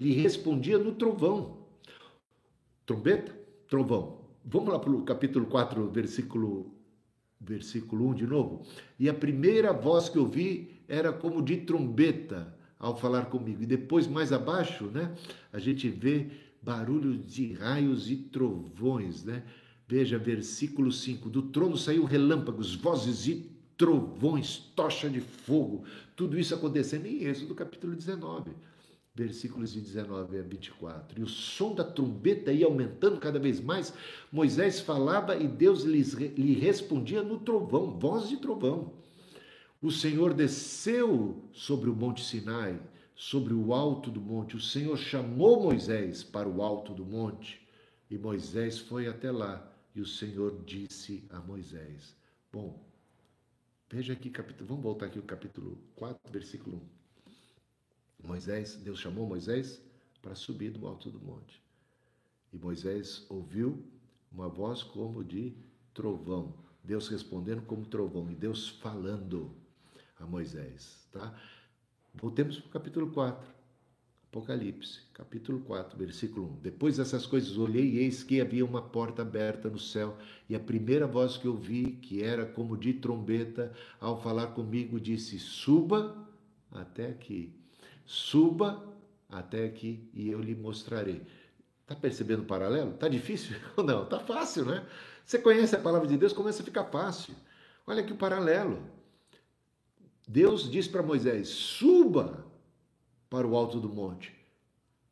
[0.00, 1.58] lhe respondia no trovão.
[2.84, 3.36] Trombeta,
[3.68, 4.20] trovão.
[4.44, 6.72] Vamos lá para o capítulo 4, versículo,
[7.40, 8.62] versículo 1 de novo.
[8.98, 13.62] E a primeira voz que eu vi era como de trombeta ao falar comigo.
[13.62, 15.14] E depois, mais abaixo, né,
[15.52, 16.28] a gente vê
[16.62, 19.42] barulho de raios e trovões, né?
[19.88, 25.84] Veja, versículo 5: Do trono saiu relâmpagos, vozes e trovões, tocha de fogo.
[26.14, 28.52] Tudo isso acontecendo em Êxodo capítulo 19,
[29.14, 31.20] versículos de 19 a 24.
[31.20, 33.92] E o som da trombeta ia aumentando cada vez mais.
[34.32, 38.92] Moisés falava e Deus lhe respondia no trovão, voz de trovão.
[39.82, 42.80] O Senhor desceu sobre o monte Sinai,
[43.14, 44.56] sobre o alto do monte.
[44.56, 47.60] O Senhor chamou Moisés para o alto do monte.
[48.10, 49.70] E Moisés foi até lá.
[49.94, 52.16] E o Senhor disse a Moisés:
[52.52, 52.85] Bom,
[53.90, 56.82] veja aqui, capítulo, vamos voltar aqui o capítulo 4, versículo
[58.22, 58.26] 1.
[58.26, 59.80] Moisés, Deus chamou Moisés
[60.20, 61.62] para subir do alto do monte.
[62.52, 63.86] E Moisés ouviu
[64.32, 65.56] uma voz como de
[65.94, 66.54] trovão.
[66.82, 69.54] Deus respondendo como trovão e Deus falando
[70.18, 71.38] a Moisés, tá?
[72.14, 73.55] Voltemos para o capítulo 4.
[74.28, 76.60] Apocalipse, capítulo 4, versículo 1.
[76.60, 80.16] Depois dessas coisas olhei e eis que havia uma porta aberta no céu,
[80.48, 85.38] e a primeira voz que ouvi, que era como de trombeta, ao falar comigo, disse:
[85.38, 86.28] Suba
[86.70, 87.54] até aqui,
[88.04, 88.86] suba
[89.28, 91.22] até aqui, e eu lhe mostrarei.
[91.82, 92.90] Está percebendo o paralelo?
[92.90, 94.02] Está difícil ou não?
[94.02, 94.84] Está fácil, né?
[95.24, 97.34] Você conhece a palavra de Deus, começa a ficar fácil.
[97.86, 98.82] Olha aqui o paralelo.
[100.26, 102.44] Deus diz para Moisés: suba
[103.28, 104.32] para o alto do monte.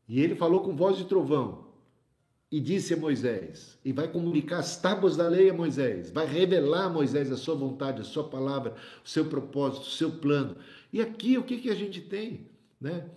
[0.09, 1.65] E ele falou com voz de trovão
[2.51, 6.85] e disse a Moisés, e vai comunicar as tábuas da lei a Moisés, vai revelar
[6.85, 10.57] a Moisés a sua vontade, a sua palavra, o seu propósito, o seu plano.
[10.93, 12.47] E aqui o que, que a gente tem?
[12.81, 13.11] Né?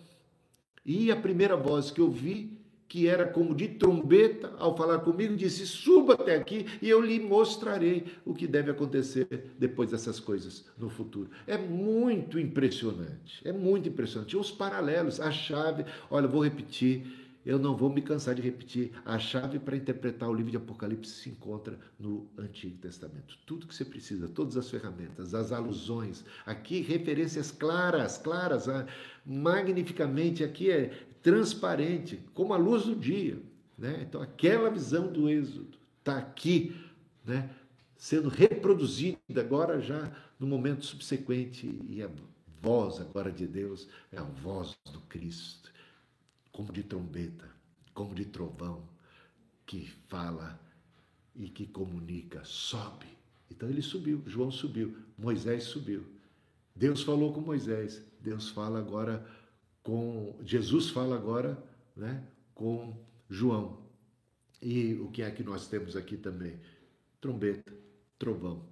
[0.83, 2.56] E a primeira voz que eu vi
[2.87, 7.19] que era como de trombeta, ao falar comigo, disse: Suba até aqui e eu lhe
[7.19, 11.29] mostrarei o que deve acontecer depois dessas coisas no futuro.
[11.45, 14.37] É muito impressionante, é muito impressionante.
[14.37, 17.05] Os paralelos, a chave, olha, vou repetir,
[17.47, 18.91] eu não vou me cansar de repetir.
[19.05, 23.37] A chave para interpretar o livro de Apocalipse se encontra no Antigo Testamento.
[23.45, 28.85] Tudo que você precisa, todas as ferramentas, as alusões, aqui referências claras, claras, ah,
[29.25, 30.91] magnificamente, aqui é
[31.21, 33.41] transparente, como a luz do dia.
[33.77, 34.05] Né?
[34.07, 36.75] Então, aquela visão do Êxodo está aqui,
[37.25, 37.49] né?
[37.95, 41.67] sendo reproduzida agora já no momento subsequente.
[41.87, 42.09] E a
[42.61, 45.71] voz agora de Deus é a voz do Cristo,
[46.51, 47.47] como de trombeta,
[47.93, 48.81] como de trovão,
[49.65, 50.59] que fala
[51.35, 53.05] e que comunica, sobe.
[53.49, 56.03] Então ele subiu, João subiu, Moisés subiu.
[56.75, 59.25] Deus falou com Moisés, Deus fala agora
[59.87, 61.57] com Jesus fala agora,
[61.95, 62.21] né,
[62.53, 62.93] com
[63.29, 63.79] João.
[64.61, 66.59] E o que é que nós temos aqui também?
[67.21, 67.71] Trombeta,
[68.19, 68.65] trovão.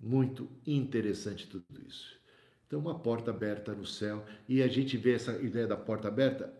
[0.00, 2.18] Muito interessante tudo isso.
[2.66, 6.50] Então, uma porta aberta no céu, e a gente vê essa ideia da porta aberta,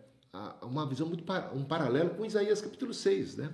[0.61, 1.23] uma visão muito
[1.55, 3.51] um paralelo com Isaías capítulo 6, né?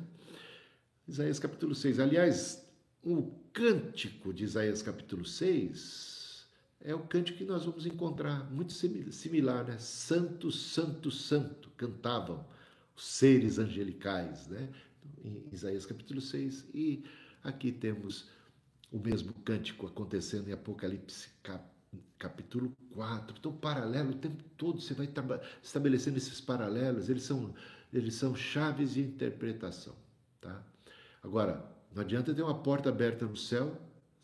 [1.08, 1.98] Isaías capítulo 6.
[1.98, 2.70] Aliás,
[3.02, 6.15] o cântico de Isaías capítulo 6
[6.86, 9.78] é o cântico que nós vamos encontrar, muito similar, né?
[9.80, 12.46] Santo, Santo, Santo, cantavam
[12.96, 14.70] os seres angelicais, né?
[15.24, 16.68] Em Isaías capítulo 6.
[16.76, 17.04] E
[17.44, 18.30] aqui temos
[18.92, 21.30] o mesmo cântico acontecendo em Apocalipse
[22.20, 23.36] capítulo 4.
[23.40, 25.10] Então, paralelo o tempo todo, você vai
[25.64, 27.52] estabelecendo esses paralelos, eles são,
[27.92, 29.96] eles são chaves de interpretação,
[30.40, 30.64] tá?
[31.24, 33.76] Agora, não adianta ter uma porta aberta no céu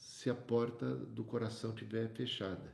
[0.01, 2.73] se a porta do coração estiver fechada.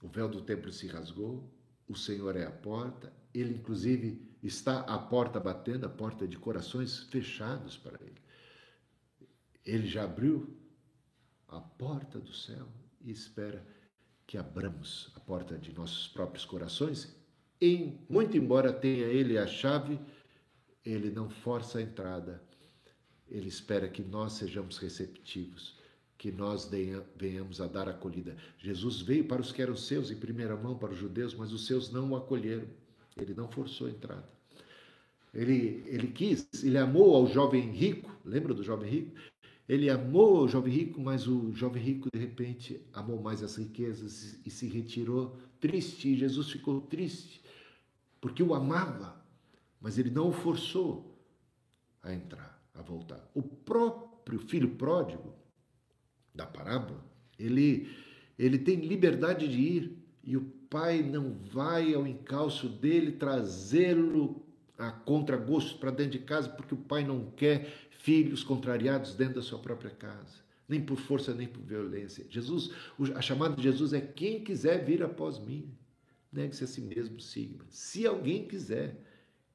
[0.00, 1.52] O véu do templo se rasgou,
[1.88, 7.00] o Senhor é a porta, ele inclusive está à porta batendo, a porta de corações
[7.04, 8.22] fechados para ele.
[9.64, 10.56] Ele já abriu
[11.48, 12.68] a porta do céu
[13.00, 13.66] e espera
[14.24, 17.14] que abramos a porta de nossos próprios corações.
[17.60, 19.98] E, muito embora tenha ele a chave,
[20.84, 22.40] ele não força a entrada.
[23.26, 25.82] Ele espera que nós sejamos receptivos
[26.24, 26.70] que nós
[27.16, 28.34] venhamos a dar acolhida.
[28.56, 31.66] Jesus veio para os que eram seus em primeira mão, para os judeus, mas os
[31.66, 32.66] seus não o acolheram.
[33.14, 34.26] Ele não forçou a entrada.
[35.34, 39.14] Ele, ele quis, ele amou ao jovem rico, lembra do jovem rico?
[39.68, 44.40] Ele amou o jovem rico, mas o jovem rico, de repente, amou mais as riquezas
[44.46, 46.08] e se retirou triste.
[46.08, 47.42] E Jesus ficou triste,
[48.18, 49.22] porque o amava,
[49.78, 51.20] mas ele não o forçou
[52.02, 53.30] a entrar, a voltar.
[53.34, 55.43] O próprio filho pródigo,
[56.34, 57.04] da parábola,
[57.38, 57.88] ele,
[58.38, 64.44] Ele tem liberdade de ir e o pai não vai ao encalço dele trazê-lo
[64.76, 69.42] a contragosto para dentro de casa porque o pai não quer filhos contrariados dentro da
[69.42, 72.26] sua própria casa, nem por força nem por violência.
[72.28, 72.70] Jesus,
[73.14, 75.72] a chamada de Jesus é quem quiser vir após mim,
[76.32, 77.64] negue-se a si mesmo, siga.
[77.68, 79.00] Se alguém quiser,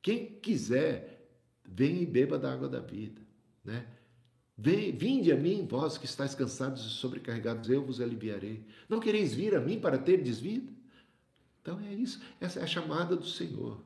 [0.02, 1.28] quem quiser,
[1.66, 3.22] venha e beba da água da vida,
[3.64, 3.86] né?
[4.62, 8.62] Vinde a mim, vós que estáis cansados e sobrecarregados, eu vos aliviarei.
[8.90, 10.70] Não quereis vir a mim para ter desvida?
[11.62, 13.82] Então é isso, essa é a chamada do Senhor,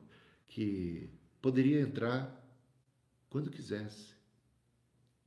[0.48, 1.08] que
[1.40, 2.44] poderia entrar
[3.30, 4.14] quando quisesse.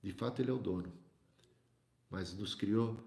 [0.03, 0.91] De fato, Ele é o dono,
[2.09, 2.97] mas nos criou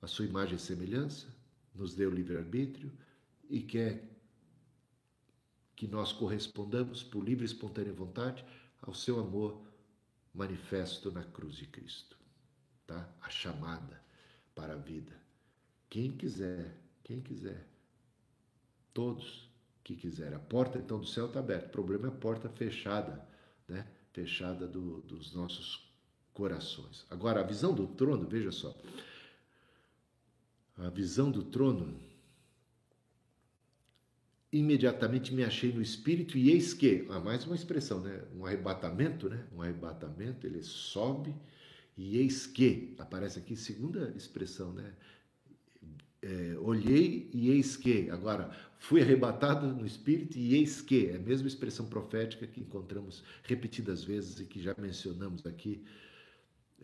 [0.00, 1.28] a sua imagem e semelhança,
[1.72, 2.90] nos deu livre-arbítrio
[3.48, 4.10] e quer
[5.76, 8.44] que nós correspondamos por livre e espontânea vontade
[8.80, 9.71] ao seu amor
[10.34, 12.16] manifesto na cruz de Cristo.
[12.86, 13.08] Tá?
[13.20, 14.02] A chamada
[14.54, 15.12] para a vida.
[15.88, 17.66] Quem quiser, quem quiser.
[18.92, 19.50] Todos
[19.82, 20.32] que quiser.
[20.34, 21.68] A porta então do céu está aberta.
[21.68, 23.26] O problema é a porta fechada,
[23.68, 23.86] né?
[24.12, 25.90] Fechada do, dos nossos
[26.32, 27.06] corações.
[27.10, 28.74] Agora, a visão do trono, veja só.
[30.76, 31.98] A visão do trono
[34.52, 38.22] imediatamente me achei no espírito e eis que, ah, mais uma expressão, né?
[38.36, 39.46] Um arrebatamento, né?
[39.52, 41.34] Um arrebatamento, ele sobe
[41.96, 44.92] e eis que, aparece aqui segunda expressão, né?
[46.20, 51.18] É, olhei e eis que, agora fui arrebatado no espírito e eis que, é a
[51.18, 55.82] mesma expressão profética que encontramos repetidas vezes e que já mencionamos aqui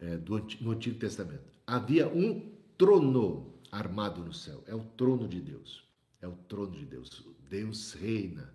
[0.00, 1.44] é, do, no Antigo Testamento.
[1.66, 5.86] Havia um trono armado no céu, é o trono de Deus.
[6.20, 7.24] É o trono de Deus.
[7.48, 8.52] Deus reina.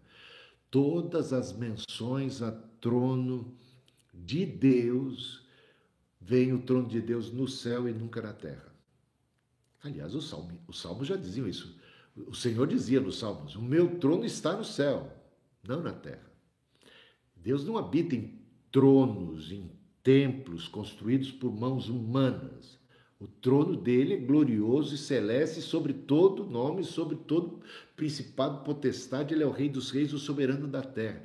[0.70, 3.56] Todas as menções a trono
[4.14, 5.44] de Deus,
[6.20, 8.74] vem o trono de Deus no céu e nunca na terra.
[9.84, 11.78] Aliás, os salmos, os salmos já diziam isso.
[12.16, 15.12] O Senhor dizia nos salmos: O meu trono está no céu,
[15.68, 16.32] não na terra.
[17.36, 18.40] Deus não habita em
[18.72, 19.70] tronos, em
[20.02, 22.80] templos construídos por mãos humanas.
[23.24, 27.62] O trono dele é glorioso e celeste sobre todo nome, sobre todo
[27.96, 29.34] principado, potestade.
[29.34, 31.24] Ele é o Rei dos Reis, o soberano da terra.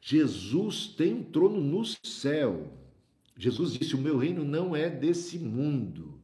[0.00, 2.72] Jesus tem um trono no céu.
[3.36, 6.18] Jesus disse: O meu reino não é desse mundo.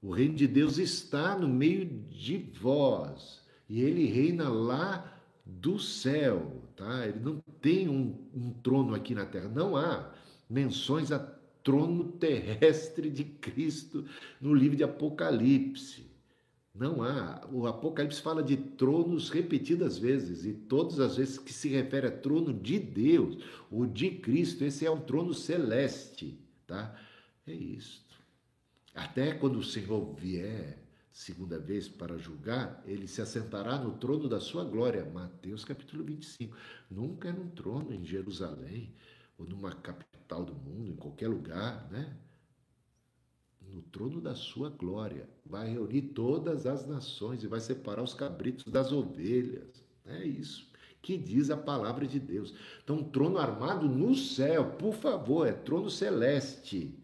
[0.00, 3.42] O reino de Deus está no meio de vós.
[3.68, 6.62] E ele reina lá do céu.
[6.74, 7.06] Tá?
[7.06, 9.50] Ele não tem um, um trono aqui na terra.
[9.50, 10.14] Não há
[10.48, 11.18] menções a
[11.64, 14.04] trono terrestre de Cristo
[14.38, 16.04] no livro de Apocalipse.
[16.74, 17.48] Não há.
[17.50, 22.10] O Apocalipse fala de tronos repetidas vezes, e todas as vezes que se refere a
[22.10, 26.94] trono de Deus, o de Cristo, esse é um trono celeste, tá?
[27.46, 28.14] É isto.
[28.94, 34.40] Até quando o Senhor vier segunda vez para julgar, ele se assentará no trono da
[34.40, 35.04] sua glória.
[35.04, 36.56] Mateus capítulo 25.
[36.90, 38.92] Nunca é num trono em Jerusalém
[39.38, 42.16] ou numa capital do mundo, em qualquer lugar, né?
[43.60, 48.64] No trono da sua glória, vai reunir todas as nações e vai separar os cabritos
[48.70, 49.84] das ovelhas.
[50.06, 50.72] É isso
[51.02, 52.54] que diz a palavra de Deus.
[52.82, 56.98] Então, trono armado no céu, por favor, é trono celeste.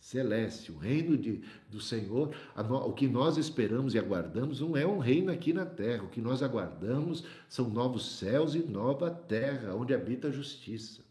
[0.00, 4.98] Celeste, o reino de, do Senhor, o que nós esperamos e aguardamos não é um
[4.98, 9.94] reino aqui na terra, o que nós aguardamos são novos céus e nova terra, onde
[9.94, 11.04] habita a justiça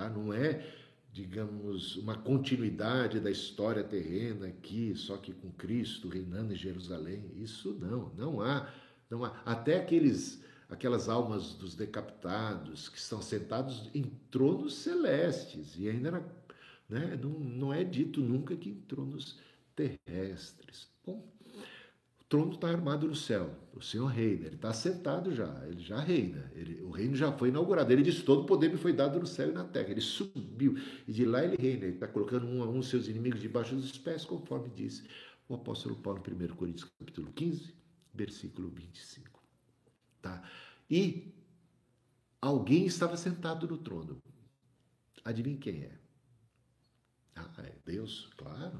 [0.00, 0.08] tá?
[0.08, 0.64] Não é,
[1.12, 7.32] digamos, uma continuidade da história terrena aqui, só que com Cristo reinando em Jerusalém.
[7.36, 8.72] Isso não, não há,
[9.08, 9.40] não há.
[9.44, 16.24] Até aqueles aquelas almas dos decapitados que estão sentados em tronos celestes e ainda
[16.88, 19.38] né, não, não é dito nunca que em tronos
[19.74, 20.88] terrestres.
[21.04, 21.28] Bom,
[22.30, 23.54] trono está armado no céu.
[23.74, 26.50] O Senhor reina, ele está sentado já, ele já reina.
[26.54, 27.92] Ele, o reino já foi inaugurado.
[27.92, 29.90] Ele disse: todo o poder me foi dado no céu e na terra.
[29.90, 30.76] Ele subiu
[31.06, 31.84] e de lá ele reina.
[31.84, 35.06] Ele está colocando um a um seus inimigos debaixo dos pés, conforme disse
[35.48, 37.74] o apóstolo Paulo em 1 Coríntios capítulo 15,
[38.14, 39.42] versículo 25.
[40.22, 40.48] Tá?
[40.88, 41.34] E
[42.40, 44.22] alguém estava sentado no trono.
[45.24, 45.98] Adivinhe quem é?
[47.34, 48.78] Ah, é Deus, claro.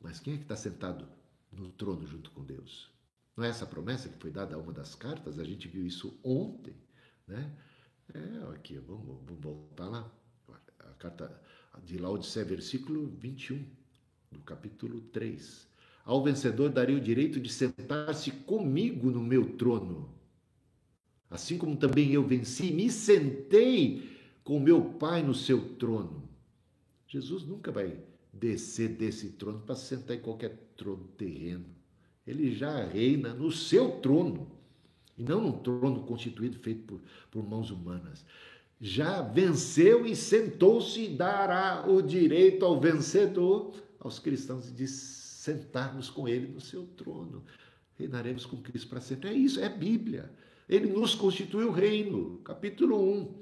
[0.00, 1.15] Mas quem é que está sentado
[1.56, 2.90] no trono junto com Deus.
[3.36, 5.38] Não é essa promessa que foi dada a uma das cartas?
[5.38, 6.74] A gente viu isso ontem,
[7.26, 7.52] né?
[8.14, 10.10] É, aqui, vamos, vamos voltar lá.
[10.78, 11.42] A carta
[11.84, 13.64] de Laodicea, versículo 21,
[14.30, 15.68] do capítulo 3.
[16.04, 20.14] Ao vencedor darei o direito de sentar-se comigo no meu trono.
[21.28, 26.28] Assim como também eu venci, me sentei com meu Pai no seu trono.
[27.08, 28.00] Jesus nunca vai
[28.38, 31.66] descer desse trono para sentar em qualquer trono terreno.
[32.26, 34.50] Ele já reina no seu trono,
[35.16, 38.24] e não num trono constituído feito por, por mãos humanas.
[38.80, 46.28] Já venceu e sentou-se e dará o direito ao vencedor, aos cristãos, de sentarmos com
[46.28, 47.42] ele no seu trono.
[47.98, 49.30] Reinaremos com Cristo para sempre.
[49.30, 50.30] É isso, é Bíblia.
[50.68, 52.38] Ele nos constituiu reino.
[52.44, 53.34] Capítulo 1.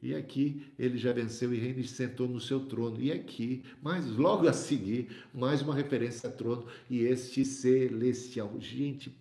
[0.00, 3.00] E aqui ele já venceu e reina e sentou no seu trono.
[3.00, 8.54] E aqui, mas logo a seguir, mais uma referência a trono e este celestial.
[8.60, 9.12] Gente,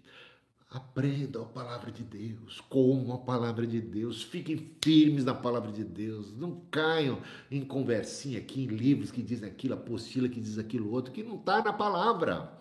[0.69, 5.83] aprendam a palavra de Deus, comam a palavra de Deus, fiquem firmes na palavra de
[5.83, 10.91] Deus, não caiam em conversinha aqui, em livros que dizem aquilo, apostila que diz aquilo
[10.91, 12.53] outro, que não está na palavra.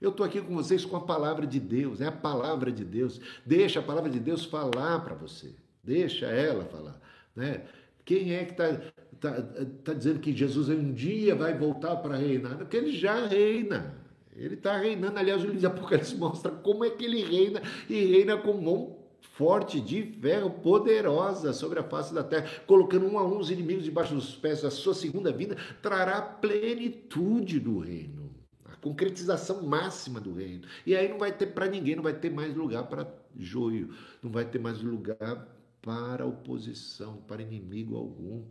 [0.00, 3.20] Eu estou aqui com vocês com a palavra de Deus, é a palavra de Deus.
[3.44, 5.52] Deixa a palavra de Deus falar para você,
[5.82, 7.00] deixa ela falar.
[7.38, 7.62] Né?
[8.04, 8.80] Quem é que está
[9.20, 9.42] tá,
[9.84, 12.56] tá dizendo que Jesus um dia vai voltar para reinar?
[12.58, 13.94] Porque ele já reina.
[14.36, 15.16] Ele está reinando.
[15.16, 18.96] Aliás, o livro de Apocalipse mostra como é que ele reina e reina com mão
[19.20, 23.84] forte de ferro, poderosa sobre a face da terra, colocando um a um os inimigos
[23.84, 24.64] debaixo dos pés.
[24.64, 28.30] A sua segunda vinda trará plenitude do reino,
[28.64, 30.62] a concretização máxima do reino.
[30.84, 34.30] E aí não vai ter para ninguém, não vai ter mais lugar para joio, não
[34.32, 35.46] vai ter mais lugar
[35.88, 38.44] para oposição, para inimigo algum.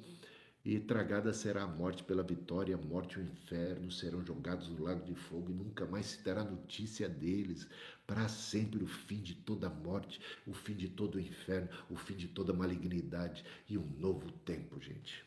[0.65, 4.83] E tragada será a morte pela vitória, a morte e o inferno serão jogados no
[4.83, 7.67] lago de fogo e nunca mais se terá notícia deles.
[8.07, 12.15] Para sempre o fim de toda morte, o fim de todo o inferno, o fim
[12.15, 15.23] de toda malignidade e um novo tempo, gente.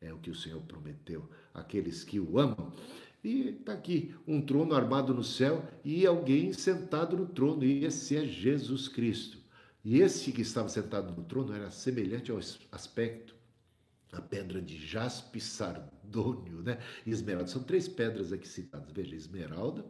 [0.00, 2.72] É o que o Senhor prometeu àqueles que o amam.
[3.22, 8.16] E está aqui um trono armado no céu e alguém sentado no trono, e esse
[8.16, 9.39] é Jesus Cristo.
[9.84, 12.38] E esse que estava sentado no trono era semelhante ao
[12.70, 13.34] aspecto
[14.12, 16.78] a pedra de jaspe, sardônio, né?
[17.06, 17.48] Esmeralda.
[17.48, 18.92] São três pedras aqui citadas.
[18.92, 19.84] Veja, esmeralda,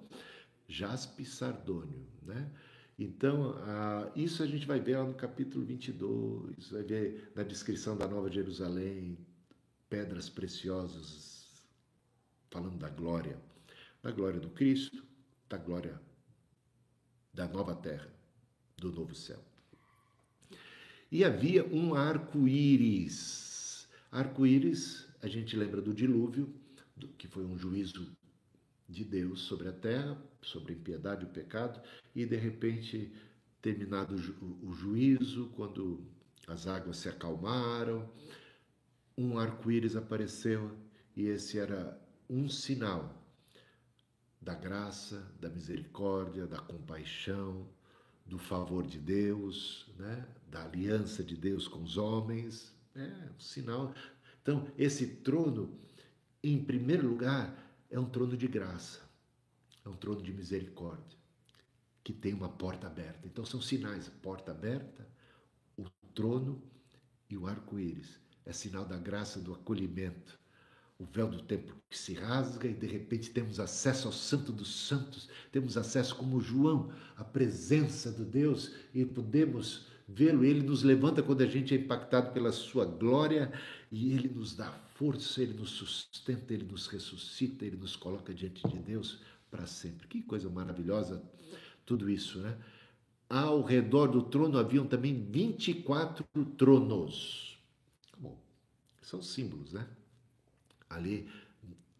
[0.68, 2.50] jaspe sardônio, né?
[2.98, 3.56] Então,
[4.14, 8.30] isso a gente vai ver lá no capítulo 22, vai ver na descrição da Nova
[8.30, 9.16] Jerusalém,
[9.88, 11.64] pedras preciosas,
[12.50, 13.40] falando da glória,
[14.02, 15.02] da glória do Cristo,
[15.48, 15.98] da glória
[17.32, 18.12] da nova terra,
[18.76, 19.49] do novo céu.
[21.10, 23.88] E havia um arco-íris.
[24.12, 26.54] Arco-íris, a gente lembra do dilúvio,
[27.18, 28.16] que foi um juízo
[28.88, 31.80] de Deus sobre a terra, sobre a impiedade e o pecado,
[32.14, 33.12] e de repente,
[33.60, 34.14] terminado
[34.62, 36.06] o juízo, quando
[36.46, 38.08] as águas se acalmaram,
[39.16, 40.76] um arco-íris apareceu
[41.16, 43.20] e esse era um sinal
[44.40, 47.68] da graça, da misericórdia, da compaixão,
[48.30, 50.24] do favor de Deus, né?
[50.48, 52.72] da aliança de Deus com os homens.
[52.94, 53.92] É um sinal.
[54.40, 55.76] Então, esse trono,
[56.42, 57.52] em primeiro lugar,
[57.90, 59.00] é um trono de graça,
[59.84, 61.18] é um trono de misericórdia,
[62.04, 63.26] que tem uma porta aberta.
[63.26, 65.08] Então, são sinais: porta aberta,
[65.76, 66.62] o trono
[67.28, 68.20] e o arco-íris.
[68.46, 70.38] É sinal da graça, do acolhimento
[71.00, 74.86] o véu do templo que se rasga e de repente temos acesso ao Santo dos
[74.86, 80.44] Santos, temos acesso como João à presença de Deus e podemos vê-lo.
[80.44, 83.50] Ele nos levanta quando a gente é impactado pela sua glória
[83.90, 88.62] e ele nos dá força, ele nos sustenta, ele nos ressuscita, ele nos coloca diante
[88.68, 90.06] de Deus para sempre.
[90.06, 91.22] Que coisa maravilhosa
[91.86, 92.58] tudo isso, né?
[93.28, 96.26] Ao redor do trono haviam também 24
[96.58, 97.58] tronos.
[98.18, 98.36] Bom,
[99.00, 99.88] são símbolos, né?
[100.90, 101.28] Ali,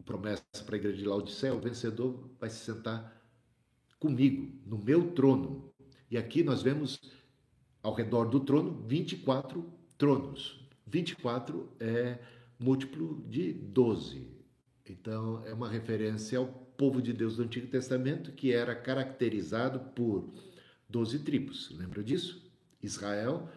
[0.03, 3.19] promessa para a igreja de Laodicea, o vencedor vai se sentar
[3.97, 5.71] comigo, no meu trono.
[6.09, 6.99] E aqui nós vemos
[7.81, 9.65] ao redor do trono 24
[9.97, 10.67] tronos.
[10.85, 12.19] 24 é
[12.59, 14.27] múltiplo de 12.
[14.89, 20.33] Então é uma referência ao povo de Deus do Antigo Testamento que era caracterizado por
[20.89, 21.69] 12 tribos.
[21.77, 22.51] Lembra disso?
[22.81, 23.47] Israel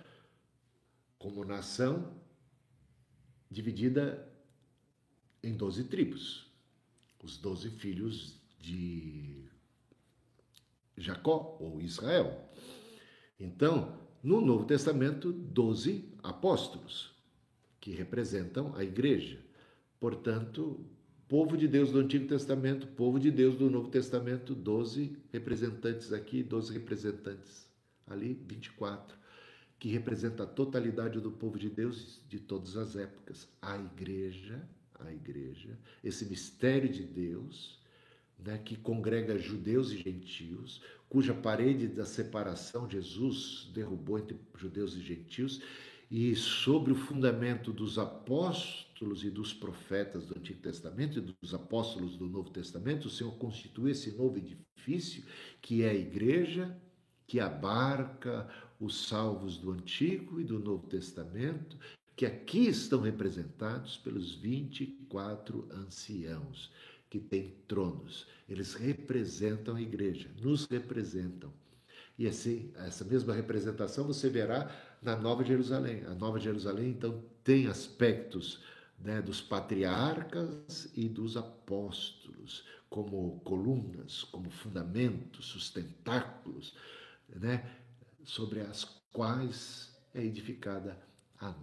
[1.18, 2.12] como nação
[3.50, 4.30] dividida
[5.44, 6.46] em doze tribos,
[7.22, 9.44] os doze filhos de
[10.96, 12.48] Jacó ou Israel.
[13.38, 17.14] Então, no Novo Testamento, doze apóstolos,
[17.80, 19.38] que representam a igreja.
[20.00, 20.84] Portanto,
[21.28, 26.42] povo de Deus do Antigo Testamento, povo de Deus do Novo Testamento, doze representantes aqui,
[26.42, 27.70] doze representantes
[28.06, 29.16] ali, 24,
[29.78, 34.66] que representa a totalidade do povo de Deus de todas as épocas, a igreja
[35.00, 37.78] a igreja, esse mistério de Deus,
[38.38, 45.00] né, que congrega judeus e gentios, cuja parede da separação Jesus derrubou entre judeus e
[45.00, 45.60] gentios,
[46.10, 52.16] e sobre o fundamento dos apóstolos e dos profetas do Antigo Testamento e dos apóstolos
[52.16, 55.24] do Novo Testamento, o Senhor constitui esse novo edifício
[55.60, 56.76] que é a igreja,
[57.26, 61.78] que abarca os salvos do Antigo e do Novo Testamento,
[62.16, 66.70] que aqui estão representados pelos 24 anciãos
[67.10, 68.26] que têm tronos.
[68.48, 71.52] Eles representam a igreja, nos representam.
[72.18, 74.70] E assim, essa mesma representação você verá
[75.02, 76.04] na Nova Jerusalém.
[76.04, 78.62] A Nova Jerusalém, então, tem aspectos
[78.98, 86.74] né, dos patriarcas e dos apóstolos, como colunas, como fundamentos, sustentáculos,
[87.28, 87.68] né,
[88.22, 91.13] sobre as quais é edificada a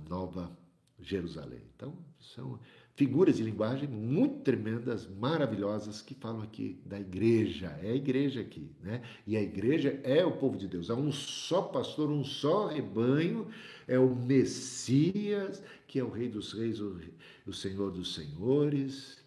[0.10, 0.52] Nova
[1.00, 1.62] Jerusalém.
[1.76, 2.60] Então, são
[2.96, 7.68] figuras de linguagem muito tremendas, maravilhosas, que falam aqui da igreja.
[7.82, 9.02] É a igreja aqui, né?
[9.26, 10.90] E a igreja é o povo de Deus.
[10.90, 13.48] Há um só pastor, um só rebanho,
[13.88, 19.18] é o Messias, que é o Rei dos Reis, o Senhor dos Senhores,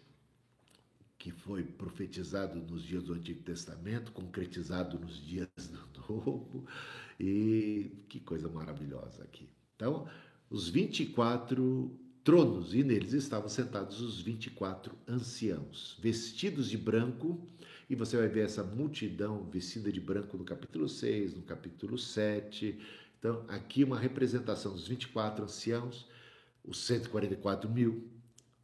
[1.17, 6.65] que foi profetizado nos dias do Antigo Testamento, concretizado nos dias do Novo.
[7.19, 9.49] E que coisa maravilhosa aqui.
[9.75, 10.07] Então,
[10.49, 11.91] os 24
[12.23, 17.39] tronos, e neles estavam sentados os 24 anciãos, vestidos de branco,
[17.89, 22.79] e você vai ver essa multidão vestida de branco no capítulo 6, no capítulo 7.
[23.19, 26.07] Então, aqui uma representação dos 24 anciãos,
[26.63, 28.09] os 144 mil,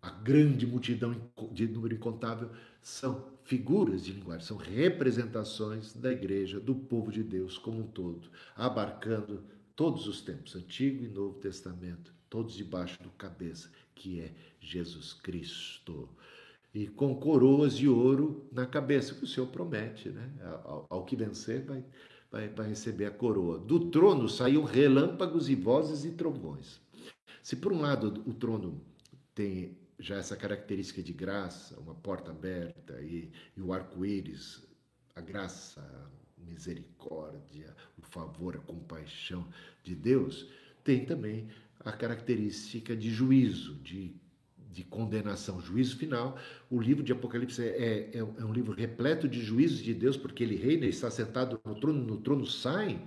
[0.01, 1.15] a grande multidão
[1.51, 2.49] de número incontável,
[2.81, 8.27] são figuras de linguagem, são representações da igreja, do povo de Deus como um todo,
[8.55, 9.43] abarcando
[9.75, 16.09] todos os tempos, Antigo e Novo Testamento, todos debaixo do cabeça, que é Jesus Cristo.
[16.73, 20.31] E com coroas de ouro na cabeça, que o Senhor promete, né?
[20.63, 21.83] Ao, ao que vencer, vai,
[22.31, 23.59] vai, vai receber a coroa.
[23.59, 26.79] Do trono saíam relâmpagos e vozes e trovões.
[27.43, 28.81] Se por um lado o trono
[29.35, 34.65] tem já essa característica de graça, uma porta aberta e, e o arco-íris,
[35.15, 35.81] a graça,
[36.45, 39.47] misericórdia, o favor, a compaixão
[39.83, 40.47] de Deus,
[40.83, 41.47] tem também
[41.79, 44.15] a característica de juízo, de,
[44.71, 46.37] de condenação, juízo final.
[46.69, 50.43] O livro de Apocalipse é, é, é um livro repleto de juízos de Deus, porque
[50.43, 53.01] ele reina, está sentado no trono, no trono saem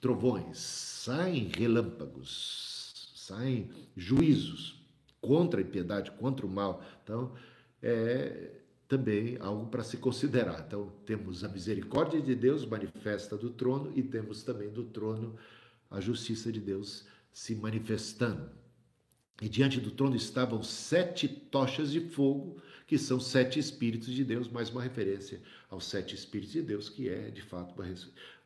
[0.00, 4.80] trovões, saem relâmpagos, saem juízos
[5.20, 6.82] contra a impiedade, contra o mal.
[7.02, 7.34] Então,
[7.82, 8.59] é
[8.90, 10.64] também algo para se considerar.
[10.66, 15.36] Então, temos a misericórdia de Deus manifesta do trono e temos também do trono
[15.88, 18.50] a justiça de Deus se manifestando.
[19.40, 24.48] E diante do trono estavam sete tochas de fogo, que são sete Espíritos de Deus,
[24.48, 27.72] mais uma referência aos sete Espíritos de Deus, que é de fato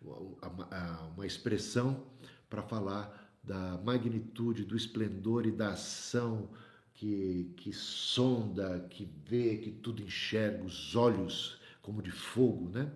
[0.02, 2.04] uma, uma expressão
[2.50, 6.50] para falar da magnitude, do esplendor e da ação
[6.94, 12.90] que, que sonda, que vê, que tudo enxerga, os olhos como de fogo, né?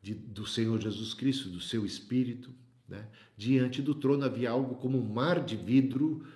[0.00, 2.50] De, do Senhor Jesus Cristo, do seu Espírito.
[2.88, 3.06] Né?
[3.36, 6.26] Diante do trono havia algo como um mar de vidro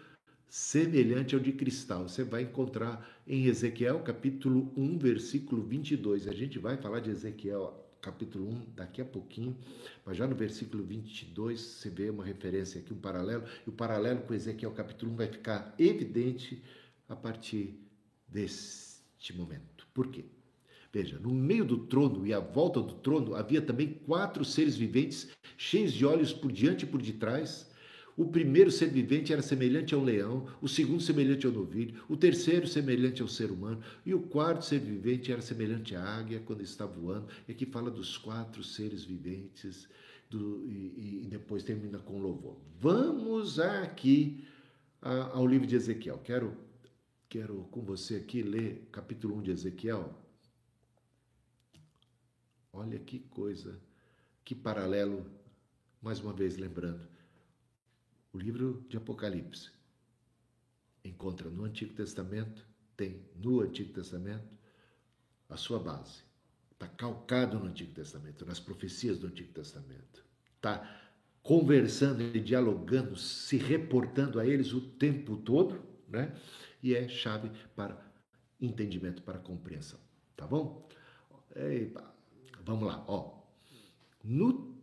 [0.48, 2.08] semelhante ao de cristal.
[2.08, 6.26] Você vai encontrar em Ezequiel, capítulo 1, versículo 22.
[6.26, 9.56] A gente vai falar de Ezequiel, capítulo 1, daqui a pouquinho,
[10.04, 14.22] mas já no versículo 22 você vê uma referência aqui, um paralelo, e o paralelo
[14.22, 16.62] com Ezequiel, capítulo 1, vai ficar evidente
[17.08, 17.78] a partir
[18.28, 19.86] deste momento.
[19.94, 20.24] Por quê?
[20.92, 25.28] Veja, no meio do trono e à volta do trono havia também quatro seres viventes,
[25.56, 27.68] cheios de olhos por diante e por detrás.
[28.16, 32.66] O primeiro ser vivente era semelhante ao leão, o segundo semelhante ao novilho, o terceiro
[32.66, 36.84] semelhante ao ser humano, e o quarto ser vivente era semelhante à águia quando está
[36.84, 37.28] voando.
[37.46, 39.88] E aqui fala dos quatro seres viventes
[40.28, 42.56] do, e, e, depois termina com louvor.
[42.80, 44.44] Vamos aqui
[45.00, 46.18] ao livro de Ezequiel.
[46.18, 46.56] Quero,
[47.28, 50.14] quero com você aqui ler capítulo 1 de Ezequiel,
[52.72, 53.80] Olha que coisa,
[54.44, 55.26] que paralelo,
[56.00, 57.08] mais uma vez lembrando.
[58.32, 59.70] O livro de Apocalipse
[61.04, 62.64] encontra no Antigo Testamento,
[62.96, 64.46] tem no Antigo Testamento
[65.48, 66.22] a sua base.
[66.70, 70.24] Está calcado no Antigo Testamento, nas profecias do Antigo Testamento.
[70.54, 71.10] Está
[71.42, 76.32] conversando e dialogando, se reportando a eles o tempo todo, né?
[76.82, 78.00] E é chave para
[78.60, 79.98] entendimento, para compreensão.
[80.36, 80.88] Tá bom?
[82.64, 83.38] Vamos lá, ó.
[84.22, 84.76] No,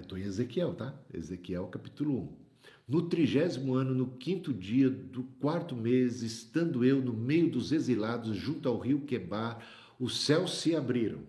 [0.00, 0.94] estou em Ezequiel, tá?
[1.12, 2.40] Ezequiel capítulo 1.
[2.86, 8.36] No trigésimo ano, no quinto dia do quarto mês, estando eu no meio dos exilados,
[8.36, 9.64] junto ao rio Quebar,
[9.98, 11.22] os céus se abriram.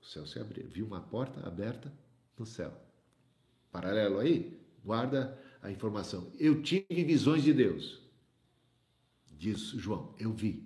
[0.00, 0.68] O céu se abriu.
[0.68, 1.92] Viu uma porta aberta
[2.38, 2.72] no céu.
[3.72, 4.60] Paralelo aí?
[4.84, 6.32] Guarda a informação.
[6.38, 8.00] Eu tive visões de Deus.
[9.36, 10.64] diz João, eu vi,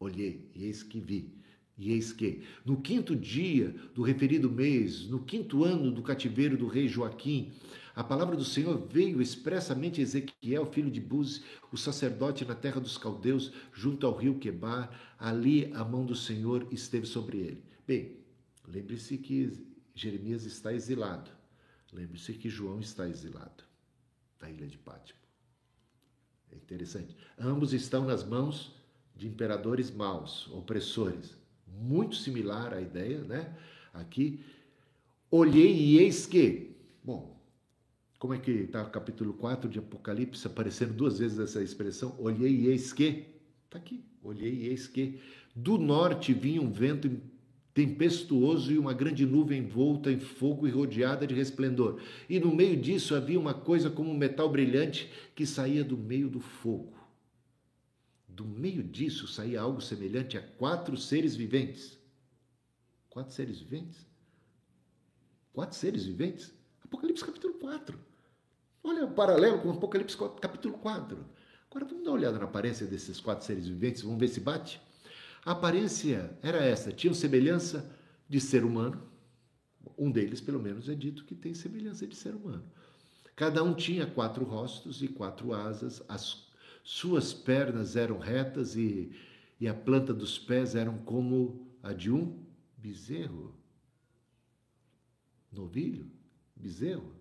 [0.00, 1.34] olhei, e eis que vi.
[1.76, 6.66] E eis que, no quinto dia do referido mês, no quinto ano do cativeiro do
[6.66, 7.52] rei Joaquim,
[7.94, 12.80] a palavra do Senhor veio expressamente a Ezequiel, filho de Buz, o sacerdote na terra
[12.80, 14.90] dos caldeus, junto ao rio Quebar.
[15.18, 17.64] Ali a mão do Senhor esteve sobre ele.
[17.86, 18.16] Bem,
[18.66, 19.52] lembre-se que
[19.94, 21.30] Jeremias está exilado.
[21.92, 23.67] Lembre-se que João está exilado
[24.40, 25.18] na ilha de Pátimo.
[26.50, 27.16] É interessante.
[27.38, 28.74] Ambos estão nas mãos
[29.14, 31.36] de imperadores maus, opressores.
[31.66, 33.56] Muito similar à ideia, né?
[33.92, 34.44] Aqui,
[35.30, 36.76] olhei e eis que.
[37.04, 37.38] Bom,
[38.18, 42.16] como é que está o capítulo 4 de Apocalipse, aparecendo duas vezes essa expressão?
[42.18, 43.26] Olhei e eis que.
[43.64, 44.04] Está aqui.
[44.22, 45.20] Olhei e eis que.
[45.54, 47.10] Do norte vinha um vento
[47.78, 52.00] tempestuoso e uma grande nuvem envolta em fogo e rodeada de resplendor.
[52.28, 56.28] E no meio disso havia uma coisa como um metal brilhante que saía do meio
[56.28, 56.98] do fogo.
[58.26, 61.96] Do meio disso saía algo semelhante a quatro seres viventes.
[63.08, 64.04] Quatro seres viventes?
[65.52, 66.52] Quatro seres viventes?
[66.84, 67.96] Apocalipse capítulo 4.
[68.82, 71.16] Olha o paralelo com Apocalipse capítulo 4.
[71.70, 74.80] Agora vamos dar uma olhada na aparência desses quatro seres viventes, vamos ver se bate.
[75.44, 77.90] A aparência era essa, tinham semelhança
[78.28, 79.02] de ser humano.
[79.96, 82.64] Um deles, pelo menos, é dito que tem semelhança de ser humano.
[83.34, 86.48] Cada um tinha quatro rostos e quatro asas, as
[86.82, 89.12] suas pernas eram retas e,
[89.60, 92.44] e a planta dos pés eram como a de um
[92.76, 93.54] bezerro.
[95.52, 96.10] Novilho?
[96.54, 97.14] Bezerro?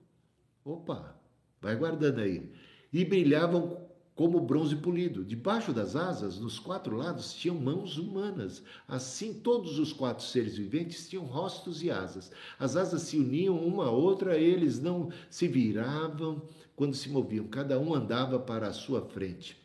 [0.63, 1.19] Opa,
[1.61, 2.51] vai guardando aí.
[2.91, 3.86] E brilhavam
[4.17, 5.23] como bronze polido.
[5.23, 8.63] Debaixo das asas, nos quatro lados, tinham mãos humanas.
[8.87, 12.31] Assim, todos os quatro seres viventes tinham rostos e asas.
[12.57, 16.41] As asas se uniam uma à outra, eles não se viravam
[16.75, 19.55] quando se moviam, cada um andava para a sua frente.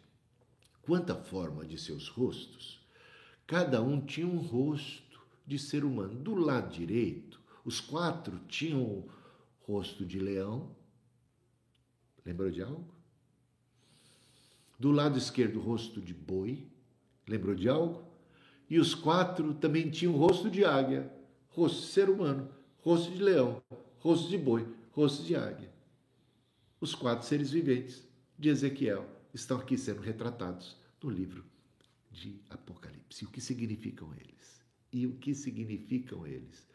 [0.83, 2.79] Quanto à forma de seus rostos,
[3.47, 6.15] cada um tinha um rosto de ser humano.
[6.15, 9.07] Do lado direito, os quatro tinham
[9.63, 10.77] rosto de leão.
[12.25, 12.92] Lembrou de algo?
[14.83, 16.67] Do lado esquerdo, rosto de boi.
[17.29, 18.03] Lembrou de algo?
[18.69, 21.09] E os quatro também tinham rosto de águia,
[21.51, 23.63] rosto de ser humano, rosto de leão,
[24.01, 25.73] rosto de boi, rosto de águia.
[26.81, 28.05] Os quatro seres viventes
[28.37, 31.45] de Ezequiel estão aqui sendo retratados no livro
[32.11, 33.25] de Apocalipse.
[33.25, 34.65] O que significam eles?
[34.93, 36.67] E o que significam eles?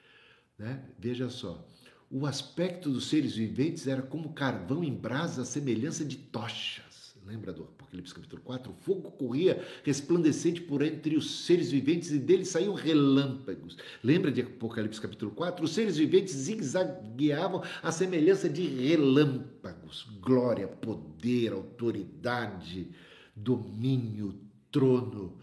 [0.58, 0.82] Né?
[0.97, 1.68] Veja só,
[2.10, 6.87] o aspecto dos seres viventes era como carvão em brasa, à semelhança de tochas.
[7.28, 8.72] Lembra do Apocalipse capítulo 4?
[8.72, 13.78] O fogo corria resplandecente por entre os seres viventes e dele saíam relâmpagos.
[14.02, 15.66] Lembra de Apocalipse capítulo 4?
[15.66, 20.08] Os seres viventes zigue-zagueavam à semelhança de relâmpagos.
[20.22, 22.88] Glória, poder, autoridade,
[23.36, 24.34] domínio,
[24.72, 25.38] trono.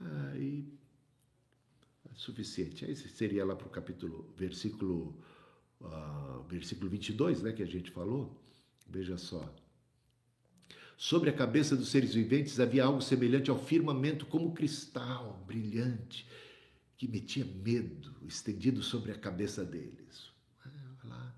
[0.00, 0.66] Aí,
[2.10, 2.84] é suficiente.
[2.84, 5.14] Aí seria lá para o capítulo, versículo,
[5.80, 8.36] uh, versículo 22, né, que a gente falou.
[8.88, 9.48] Veja só.
[11.02, 16.28] Sobre a cabeça dos seres viventes havia algo semelhante ao firmamento, como cristal brilhante,
[16.94, 20.30] que metia medo estendido sobre a cabeça deles.
[20.62, 21.34] Olha lá.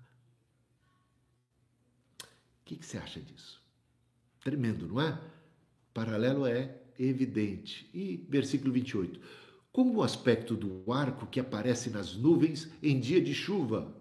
[2.21, 3.61] O que, que você acha disso?
[4.41, 5.17] Tremendo, não é?
[5.93, 7.89] Paralelo é evidente.
[7.93, 9.17] E versículo 28.
[9.71, 13.95] Como o aspecto do arco que aparece nas nuvens em dia de chuva.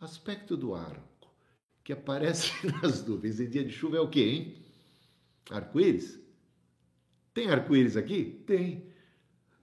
[0.00, 1.30] Aspecto do arco
[1.84, 2.50] que aparece
[2.82, 4.61] nas nuvens em dia de chuva é o quê, hein?
[5.50, 6.20] Arco-íris?
[7.34, 8.42] Tem arco-íris aqui?
[8.46, 8.86] Tem.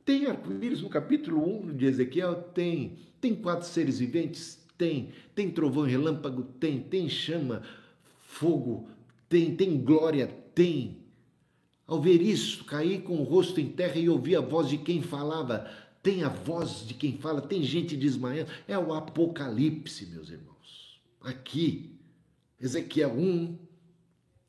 [0.03, 2.36] Tem arco-íris no capítulo 1 de Ezequiel?
[2.36, 2.97] Tem.
[3.21, 4.65] Tem quatro seres viventes?
[4.77, 5.11] Tem.
[5.36, 6.43] Tem trovão e relâmpago?
[6.43, 6.82] Tem.
[6.82, 7.63] Tem chama,
[8.19, 8.89] fogo?
[9.27, 9.55] Tem.
[9.55, 10.27] Tem glória?
[10.53, 10.99] Tem.
[11.89, 15.01] Ao ver isso, caí com o rosto em terra e ouvi a voz de quem
[15.01, 15.67] falava.
[16.03, 18.51] Tem a voz de quem fala, tem gente desmaiando.
[18.67, 21.01] É o Apocalipse, meus irmãos.
[21.19, 21.99] Aqui,
[22.59, 23.57] Ezequiel 1,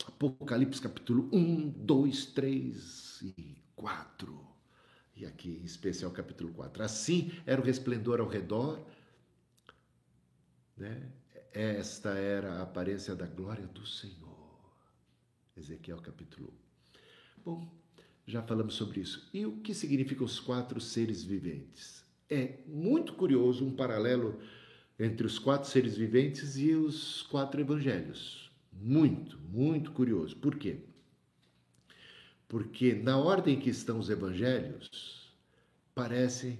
[0.06, 4.48] Apocalipse capítulo 1, 2, 3 e 4.
[5.16, 6.82] E aqui em especial capítulo 4.
[6.82, 8.80] Assim era o resplendor ao redor,
[10.76, 11.10] né?
[11.52, 14.30] Esta era a aparência da glória do Senhor.
[15.56, 16.54] Ezequiel capítulo
[17.38, 17.42] 1.
[17.44, 17.80] Bom,
[18.26, 19.28] já falamos sobre isso.
[19.34, 22.04] E o que significam os quatro seres viventes?
[22.28, 24.40] É muito curioso um paralelo
[24.98, 28.49] entre os quatro seres viventes e os quatro evangelhos.
[28.72, 30.36] Muito, muito curioso.
[30.36, 30.80] Por quê?
[32.48, 35.32] Porque na ordem que estão os evangelhos,
[35.94, 36.58] parece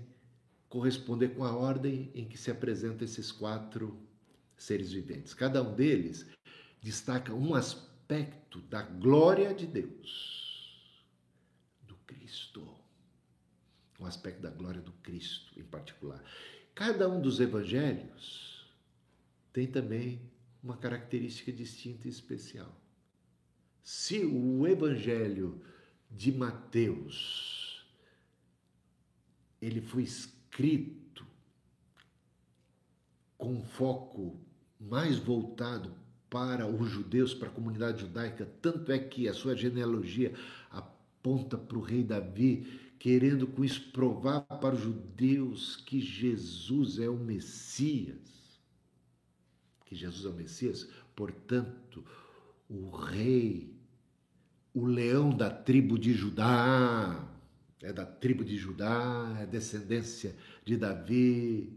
[0.68, 3.98] corresponder com a ordem em que se apresentam esses quatro
[4.56, 5.34] seres viventes.
[5.34, 6.26] Cada um deles
[6.80, 10.40] destaca um aspecto da glória de Deus.
[12.30, 12.66] Cristo.
[13.98, 16.22] Um aspecto da glória do Cristo em particular.
[16.74, 18.66] Cada um dos evangelhos
[19.52, 20.20] tem também
[20.62, 22.74] uma característica distinta e especial.
[23.82, 25.60] Se o evangelho
[26.10, 27.60] de Mateus
[29.60, 31.26] ele foi escrito
[33.36, 34.40] com foco
[34.78, 35.94] mais voltado
[36.28, 40.32] para os judeus, para a comunidade judaica, tanto é que a sua genealogia
[40.70, 47.08] aponta para o rei Davi, querendo com isso provar para os judeus que Jesus é
[47.08, 48.39] o Messias.
[49.90, 52.04] Que Jesus é o Messias, portanto,
[52.68, 53.74] o rei,
[54.72, 57.28] o leão da tribo de Judá,
[57.82, 61.76] é da tribo de Judá, é descendência de Davi.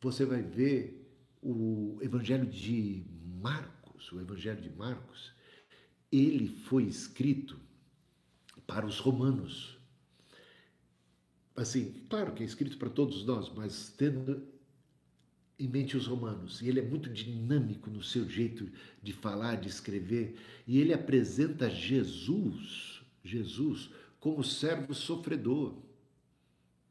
[0.00, 1.08] Você vai ver
[1.40, 3.06] o Evangelho de
[3.40, 5.32] Marcos, o Evangelho de Marcos,
[6.10, 7.56] ele foi escrito
[8.66, 9.78] para os romanos.
[11.54, 14.53] Assim, claro que é escrito para todos nós, mas tendo
[15.58, 16.60] em mente os romanos.
[16.60, 18.70] E ele é muito dinâmico no seu jeito
[19.02, 20.36] de falar, de escrever,
[20.66, 25.76] e ele apresenta Jesus, Jesus, como servo sofredor,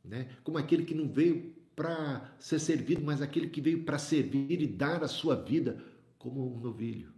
[0.04, 0.30] né?
[0.44, 4.68] Como aquele que não veio para ser servido, mas aquele que veio para servir e
[4.68, 5.84] dar a sua vida
[6.18, 7.12] como um novilho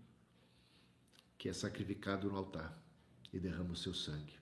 [1.37, 2.81] que é sacrificado no altar
[3.31, 4.33] e derrama o seu sangue,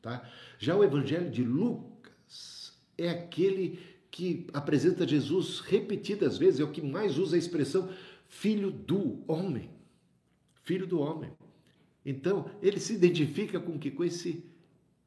[0.00, 0.28] tá?
[0.58, 3.78] Já o evangelho de Lucas é aquele
[4.10, 7.88] que apresenta Jesus repetidas vezes, é o que mais usa a expressão
[8.26, 9.70] filho do homem.
[10.62, 11.30] Filho do homem.
[12.04, 14.44] Então, ele se identifica com que com esse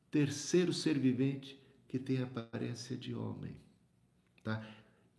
[0.09, 3.55] terceiro ser vivente que tem aparência de homem.
[4.43, 4.65] Tá?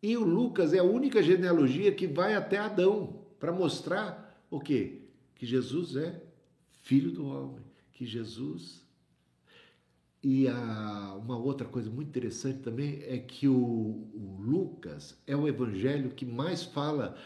[0.02, 5.02] E o Lucas é a única genealogia que vai até Adão para mostrar o quê?
[5.34, 6.22] Que Jesus é
[6.82, 8.81] filho do homem, que Jesus
[10.22, 15.48] e a, uma outra coisa muito interessante também é que o, o, Lucas é o
[15.48, 17.16] evangelho que mais fala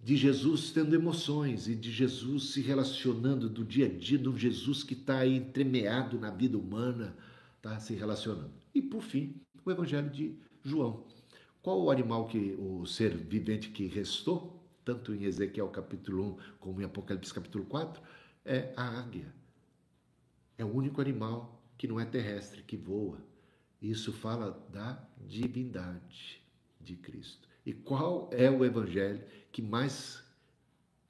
[0.00, 4.84] de Jesus tendo emoções e de Jesus se relacionando do dia a dia, do Jesus
[4.84, 7.16] que está aí entremeado na vida humana,
[7.60, 8.52] tá se relacionando.
[8.72, 9.34] E por fim,
[9.64, 11.04] o evangelho de João.
[11.60, 16.80] Qual o animal que o ser vivente que restou, tanto em Ezequiel capítulo 1 como
[16.80, 18.00] em Apocalipse capítulo 4,
[18.44, 19.34] é a águia.
[20.56, 23.24] É o único animal que não é terrestre, que voa.
[23.80, 26.42] Isso fala da divindade
[26.80, 27.48] de Cristo.
[27.64, 30.22] E qual é o evangelho que mais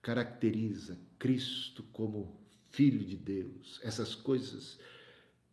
[0.03, 2.39] caracteriza Cristo como
[2.71, 3.81] Filho de Deus?
[3.83, 4.79] Essas coisas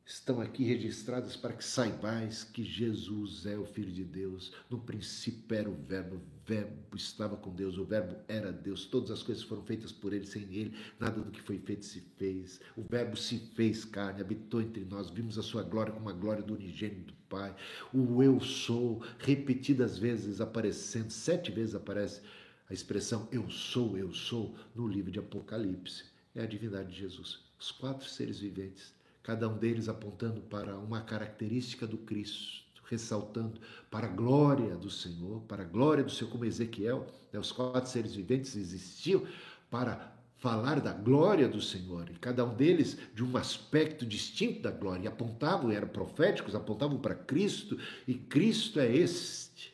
[0.05, 4.51] estão aqui registradas para que saibais que Jesus é o Filho de Deus.
[4.69, 8.85] No princípio era o Verbo, Verbo estava com Deus, o Verbo era Deus.
[8.85, 12.01] Todas as coisas foram feitas por Ele, sem Ele, nada do que foi feito se
[12.17, 12.59] fez.
[12.75, 16.43] O Verbo se fez carne, habitou entre nós, vimos a Sua glória como a glória
[16.43, 17.55] do unigênito do Pai.
[17.93, 22.21] O Eu Sou, repetidas vezes aparecendo, sete vezes aparece
[22.69, 26.05] a expressão Eu Sou, Eu Sou, no livro de Apocalipse.
[26.33, 27.39] É a divindade de Jesus.
[27.57, 33.59] Os quatro seres viventes cada um deles apontando para uma característica do Cristo, ressaltando
[33.89, 37.89] para a glória do Senhor, para a glória do Senhor, como Ezequiel, né, os quatro
[37.89, 39.25] seres viventes existiam
[39.69, 44.71] para falar da glória do Senhor, e cada um deles de um aspecto distinto da
[44.71, 49.73] glória, e apontavam, eram proféticos, apontavam para Cristo, e Cristo é este,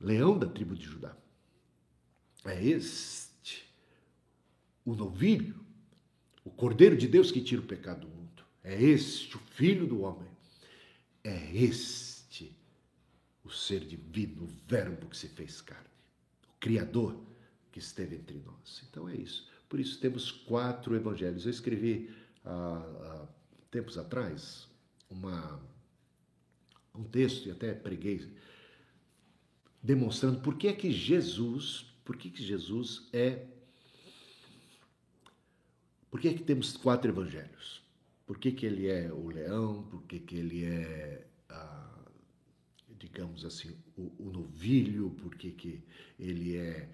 [0.00, 1.14] leão da tribo de Judá,
[2.44, 3.68] é este,
[4.84, 5.60] o novilho,
[6.44, 8.42] o Cordeiro de Deus que tira o pecado do mundo.
[8.64, 10.29] É este, o Filho do homem.
[11.22, 12.56] É este,
[13.44, 15.88] o ser divino, o Verbo que se fez carne,
[16.48, 17.20] o Criador
[17.72, 18.82] que esteve entre nós.
[18.88, 19.48] Então é isso.
[19.68, 21.44] Por isso temos quatro evangelhos.
[21.44, 22.10] Eu escrevi
[22.44, 23.28] há, há
[23.70, 24.68] tempos atrás
[25.08, 25.60] uma,
[26.94, 28.34] um texto e até preguei
[29.82, 33.46] demonstrando por que é que Jesus, por que, que Jesus é
[36.10, 37.80] por que, que temos quatro evangelhos?
[38.30, 39.82] Por que, que ele é o leão?
[39.90, 41.26] Por que, que ele é,
[42.96, 45.10] digamos assim, o, o, novilho?
[45.20, 45.82] Por que, que
[46.16, 46.88] ele é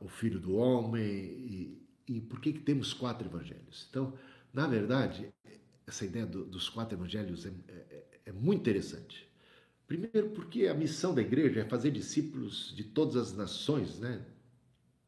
[0.00, 1.04] o filho do homem?
[1.04, 3.86] E, e por que, que temos quatro evangelhos?
[3.88, 4.12] Então,
[4.52, 5.32] na verdade,
[5.86, 9.24] essa ideia do, dos quatro evangelhos é, é, é muito interessante.
[9.86, 14.26] Primeiro, porque a missão da igreja é fazer discípulos de todas as nações, né?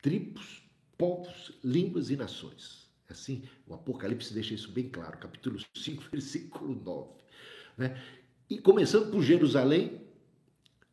[0.01, 0.63] tribos,
[0.97, 2.80] povos, línguas e nações.
[3.13, 7.09] Assim, o Apocalipse deixa isso bem claro, capítulo 5, versículo 9.
[7.77, 8.01] Né?
[8.49, 10.01] E começando por Jerusalém,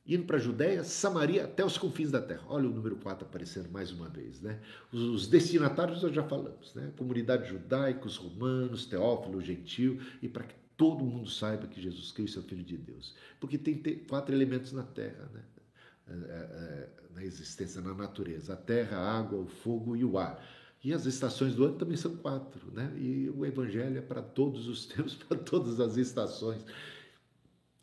[0.05, 2.43] indo para a Judéia, Samaria, até os confins da terra.
[2.47, 4.41] Olha o número 4 aparecendo mais uma vez.
[4.41, 4.59] Né?
[4.91, 6.91] Os destinatários nós já falamos, né?
[6.97, 12.41] comunidade judaicos, romanos, teófilo, gentil, e para que todo mundo saiba que Jesus Cristo é
[12.41, 13.15] o Filho de Deus.
[13.39, 13.75] Porque tem
[14.07, 15.43] quatro elementos na terra, né?
[16.09, 20.17] É, é, é, na existência, na natureza: a terra, a água, o fogo e o
[20.17, 20.41] ar.
[20.83, 22.91] E as estações do ano também são quatro, né?
[22.97, 26.63] E o Evangelho é para todos os tempos, para todas as estações.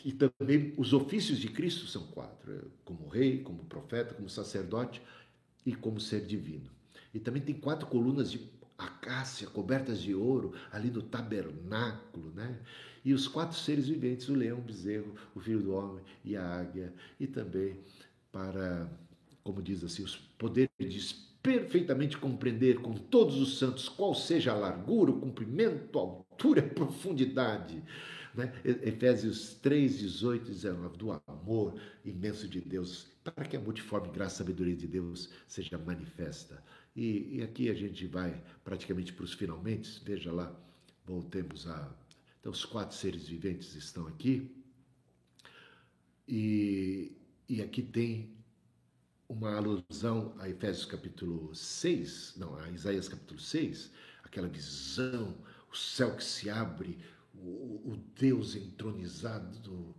[0.05, 5.03] E também os ofícios de Cristo são quatro: é, como rei, como profeta, como sacerdote
[5.65, 6.71] e como ser divino.
[7.13, 8.41] E também tem quatro colunas de
[8.77, 12.61] acácia cobertas de ouro ali no tabernáculo, né?
[13.05, 16.61] E os quatro seres viventes: o leão, o bezerro, o filho do homem e a
[16.61, 16.93] águia.
[17.19, 17.79] E também
[18.31, 18.89] para,
[19.43, 24.57] como diz assim, os poderes de perfeitamente compreender com todos os santos qual seja a
[24.57, 27.85] largura, o comprimento, a altura a profundidade
[28.35, 28.53] né?
[28.65, 34.37] Efésios 3, 18 e 19, do amor imenso de Deus, para que a multiforme graça
[34.37, 36.63] e sabedoria de Deus seja manifesta.
[36.97, 40.55] E, e aqui a gente vai praticamente para os finalmente, veja lá,
[41.07, 41.95] voltemos a.
[42.41, 44.55] Então, os quatro seres viventes estão aqui,
[46.29, 47.13] e,
[47.49, 48.35] e aqui tem
[49.29, 53.91] uma alusão a Efésios capítulo 6, não, a Isaías capítulo 6,
[54.22, 55.35] aquela visão,
[55.72, 56.99] o céu que se abre,
[57.35, 59.95] o, o Deus entronizado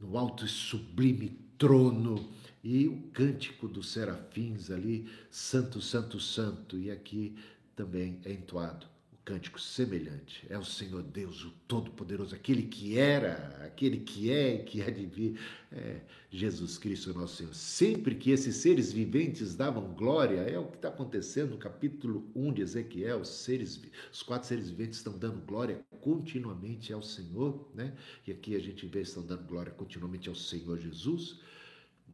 [0.00, 2.32] no alto e sublime trono
[2.64, 7.36] e o cântico dos serafins ali, Santo, Santo, Santo, e aqui
[7.76, 8.86] também é entoado
[9.24, 10.46] cântico semelhante.
[10.48, 14.90] É o Senhor Deus, o Todo-Poderoso, aquele que era, aquele que é e que há
[14.90, 15.38] de vir.
[15.70, 16.00] É
[16.32, 17.54] Jesus Cristo, nosso Senhor.
[17.54, 22.52] Sempre que esses seres viventes davam glória, é o que está acontecendo no capítulo 1
[22.52, 23.20] de Ezequiel.
[23.20, 23.80] Os, seres,
[24.12, 27.94] os quatro seres viventes estão dando glória continuamente ao Senhor, né?
[28.26, 31.40] E aqui a gente vê estão dando glória continuamente ao Senhor Jesus.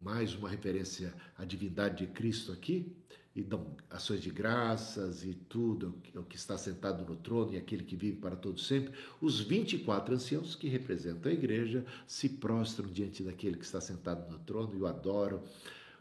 [0.00, 2.94] Mais uma referência à divindade de Cristo aqui
[3.36, 7.84] e dão ações de graças e tudo, o que está sentado no trono e aquele
[7.84, 13.22] que vive para todo sempre, os 24 anciãos que representam a igreja se prostram diante
[13.22, 15.42] daquele que está sentado no trono e o adoram,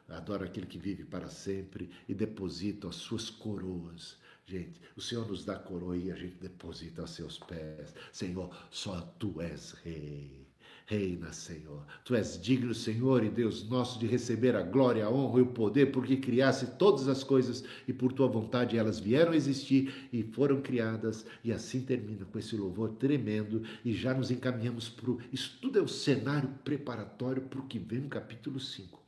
[0.07, 4.17] adoram aquele que vive para sempre e depositam as suas coroas.
[4.45, 7.93] Gente, o Senhor nos dá coroa e a gente deposita aos seus pés.
[8.13, 10.44] Senhor, só tu és rei.
[10.87, 11.83] Reina, Senhor.
[12.03, 15.47] Tu és digno, Senhor e Deus nosso, de receber a glória, a honra e o
[15.47, 20.21] poder, porque criaste todas as coisas e por tua vontade elas vieram a existir e
[20.21, 21.25] foram criadas.
[21.43, 25.19] E assim termina com esse louvor tremendo e já nos encaminhamos para o.
[25.33, 29.03] Isso tudo é o cenário preparatório para o que vem no capítulo 5.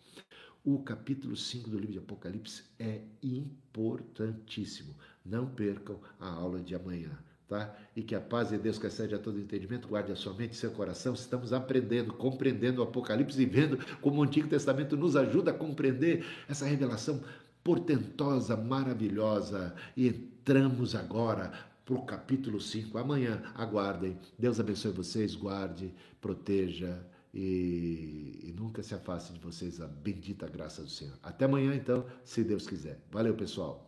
[0.66, 4.96] O capítulo 5 do livro de Apocalipse é importantíssimo.
[5.24, 7.18] Não percam a aula de amanhã
[7.48, 7.74] tá?
[7.96, 10.54] E que a paz de Deus que excede a todo entendimento guarde a sua mente
[10.54, 11.14] e seu coração.
[11.14, 16.26] Estamos aprendendo, compreendendo o Apocalipse e vendo como o Antigo Testamento nos ajuda a compreender
[16.48, 17.22] essa revelação
[17.64, 19.74] portentosa, maravilhosa.
[19.96, 21.52] E entramos agora
[21.86, 22.98] para o capítulo 5.
[22.98, 24.18] Amanhã, aguardem.
[24.38, 27.06] Deus abençoe vocês, guarde, proteja.
[27.34, 31.14] E, e, nunca se afaste de vocês a bendita graça do Senhor.
[31.22, 33.00] Até amanhã, então, se Deus quiser.
[33.12, 33.87] Valeu, pessoal.